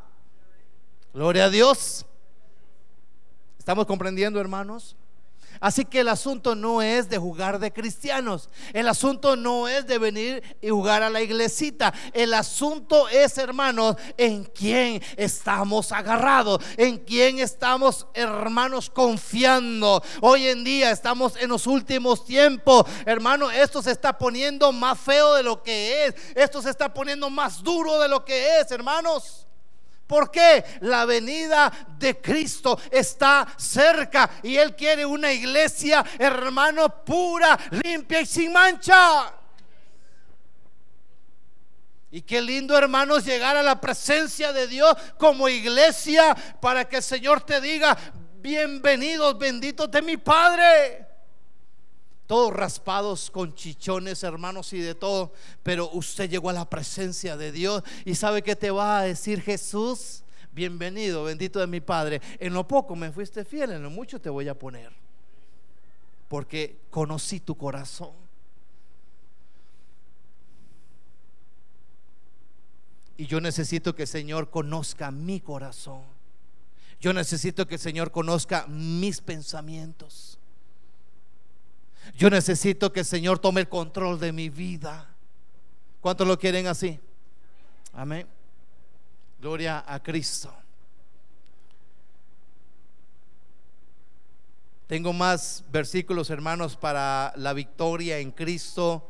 Gloria 1.14 1.46
a 1.46 1.50
Dios. 1.50 2.06
¿Estamos 3.58 3.86
comprendiendo, 3.86 4.40
hermanos? 4.40 4.97
Así 5.60 5.86
que 5.86 6.02
el 6.02 6.10
asunto 6.10 6.56
no 6.56 6.82
es 6.82 7.10
de 7.10 7.18
jugar 7.18 7.60
de 7.60 7.72
cristianos. 7.72 8.50
El 8.74 8.88
asunto 8.88 9.36
no 9.36 9.68
es 9.68 9.88
de 9.88 9.98
venir 9.98 10.44
y 10.62 10.70
jugar 10.70 11.04
a 11.04 11.10
la 11.10 11.22
iglesita. 11.22 11.94
El 12.14 12.34
asunto 12.34 13.08
es, 13.10 13.38
hermanos, 13.38 13.96
en 14.18 14.44
quién 14.46 15.02
estamos 15.16 15.92
agarrados, 15.92 16.64
en 16.78 16.98
quién 16.98 17.40
estamos, 17.40 18.08
hermanos, 18.14 18.90
confiando. 18.90 20.04
Hoy 20.22 20.48
en 20.48 20.64
día 20.64 20.92
estamos 20.92 21.36
en 21.38 21.50
los 21.50 21.68
últimos 21.68 22.26
tiempos. 22.26 22.86
Hermano, 23.06 23.50
esto 23.52 23.82
se 23.82 23.92
está 23.92 24.18
poniendo 24.18 24.72
más 24.72 25.00
feo 25.00 25.34
de 25.34 25.44
lo 25.44 25.64
que 25.64 26.06
es. 26.06 26.16
Esto 26.36 26.62
se 26.62 26.70
está 26.70 26.94
poniendo 26.94 27.30
más 27.30 27.64
duro 27.64 28.00
de 28.00 28.08
lo 28.08 28.24
que 28.24 28.60
es, 28.60 28.72
hermanos. 28.72 29.47
Porque 30.08 30.64
la 30.82 31.06
venida 31.06 31.72
de 31.98 32.20
Cristo 32.22 32.80
está 32.90 33.48
cerca 33.58 34.30
y 34.42 34.56
Él 34.56 34.76
quiere 34.76 35.06
una 35.06 35.32
iglesia, 35.32 36.04
hermano, 36.18 37.04
pura, 37.04 37.58
limpia 37.84 38.22
y 38.22 38.26
sin 38.26 38.54
mancha. 38.54 39.34
Y 42.10 42.22
qué 42.22 42.42
lindo, 42.42 42.78
hermanos, 42.78 43.26
llegar 43.26 43.58
a 43.58 43.64
la 43.64 43.82
presencia 43.82 44.54
de 44.54 44.68
Dios 44.68 44.96
como 45.18 45.50
iglesia 45.50 46.34
para 46.62 46.88
que 46.88 46.98
el 46.98 47.04
Señor 47.04 47.42
te 47.42 47.60
diga, 47.60 47.98
bienvenidos, 48.38 49.38
benditos 49.38 49.92
de 49.92 50.02
mi 50.02 50.16
Padre 50.16 51.07
todos 52.28 52.54
raspados 52.54 53.32
con 53.32 53.56
chichones, 53.56 54.22
hermanos, 54.24 54.74
y 54.74 54.80
de 54.80 54.94
todo. 54.94 55.32
Pero 55.64 55.90
usted 55.92 56.30
llegó 56.30 56.50
a 56.50 56.54
la 56.54 56.70
presencia 56.70 57.38
de 57.38 57.52
Dios 57.52 57.84
y 58.06 58.16
sabe 58.16 58.44
que 58.44 58.56
te 58.56 58.70
va 58.70 59.00
a 59.00 59.04
decir 59.04 59.42
Jesús, 59.42 60.24
bienvenido, 60.52 61.24
bendito 61.24 61.60
de 61.60 61.68
mi 61.68 61.80
Padre. 61.80 62.22
En 62.40 62.54
lo 62.54 62.68
poco 62.68 62.96
me 62.96 63.12
fuiste 63.12 63.46
fiel, 63.46 63.72
en 63.72 63.82
lo 63.82 63.90
mucho 63.90 64.20
te 64.20 64.30
voy 64.30 64.50
a 64.50 64.60
poner. 64.60 64.92
Porque 66.28 66.82
conocí 66.92 67.40
tu 67.40 67.56
corazón. 67.56 68.12
Y 73.16 73.26
yo 73.26 73.40
necesito 73.40 73.96
que 73.96 74.04
el 74.04 74.08
Señor 74.08 74.50
conozca 74.50 75.10
mi 75.12 75.40
corazón. 75.40 76.04
Yo 77.00 77.14
necesito 77.14 77.68
que 77.68 77.76
el 77.76 77.82
Señor 77.82 78.12
conozca 78.12 78.68
mis 78.68 79.22
pensamientos. 79.22 80.37
Yo 82.16 82.30
necesito 82.30 82.92
que 82.92 83.02
el 83.02 83.06
Señor 83.06 83.40
tome 83.40 83.62
el 83.62 83.70
control 83.70 84.20
de 84.20 84.32
mi 84.32 84.50
vida. 84.50 85.08
¿Cuántos 86.02 86.28
lo 86.28 86.38
quieren 86.38 86.68
así? 86.68 87.00
Amén. 87.94 88.28
Gloria 89.40 89.84
a 89.88 90.02
Cristo. 90.02 90.54
Tengo 94.88 95.12
más 95.12 95.66
versículos, 95.70 96.30
hermanos, 96.30 96.78
para 96.78 97.34
la 97.36 97.52
victoria 97.52 98.20
en 98.20 98.32
Cristo, 98.32 99.10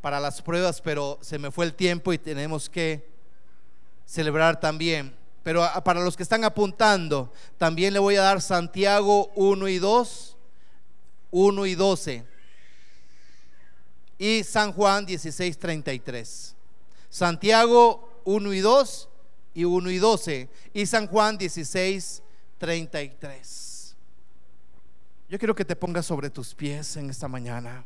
para 0.00 0.20
las 0.20 0.40
pruebas, 0.42 0.80
pero 0.80 1.18
se 1.22 1.38
me 1.38 1.50
fue 1.50 1.64
el 1.64 1.74
tiempo 1.74 2.12
y 2.12 2.18
tenemos 2.18 2.70
que 2.70 3.10
celebrar 4.06 4.60
también. 4.60 5.16
Pero 5.42 5.66
para 5.84 6.00
los 6.00 6.16
que 6.16 6.22
están 6.22 6.44
apuntando, 6.44 7.32
también 7.58 7.92
le 7.92 7.98
voy 7.98 8.14
a 8.14 8.22
dar 8.22 8.40
Santiago 8.40 9.32
1 9.34 9.68
y 9.68 9.78
2 9.78 10.31
1 11.32 11.66
y 11.66 11.74
12. 11.74 12.24
Y 14.18 14.44
San 14.44 14.72
Juan 14.72 15.04
16, 15.04 15.58
33. 15.58 16.54
Santiago 17.10 18.22
1 18.24 18.52
y 18.52 18.60
2 18.60 19.08
y 19.54 19.64
1 19.64 19.90
y 19.90 19.98
12. 19.98 20.48
Y 20.72 20.86
San 20.86 21.08
Juan 21.08 21.36
16, 21.36 22.22
33. 22.58 23.96
Yo 25.28 25.38
quiero 25.38 25.54
que 25.54 25.64
te 25.64 25.74
pongas 25.74 26.06
sobre 26.06 26.30
tus 26.30 26.54
pies 26.54 26.96
en 26.96 27.10
esta 27.10 27.26
mañana. 27.26 27.84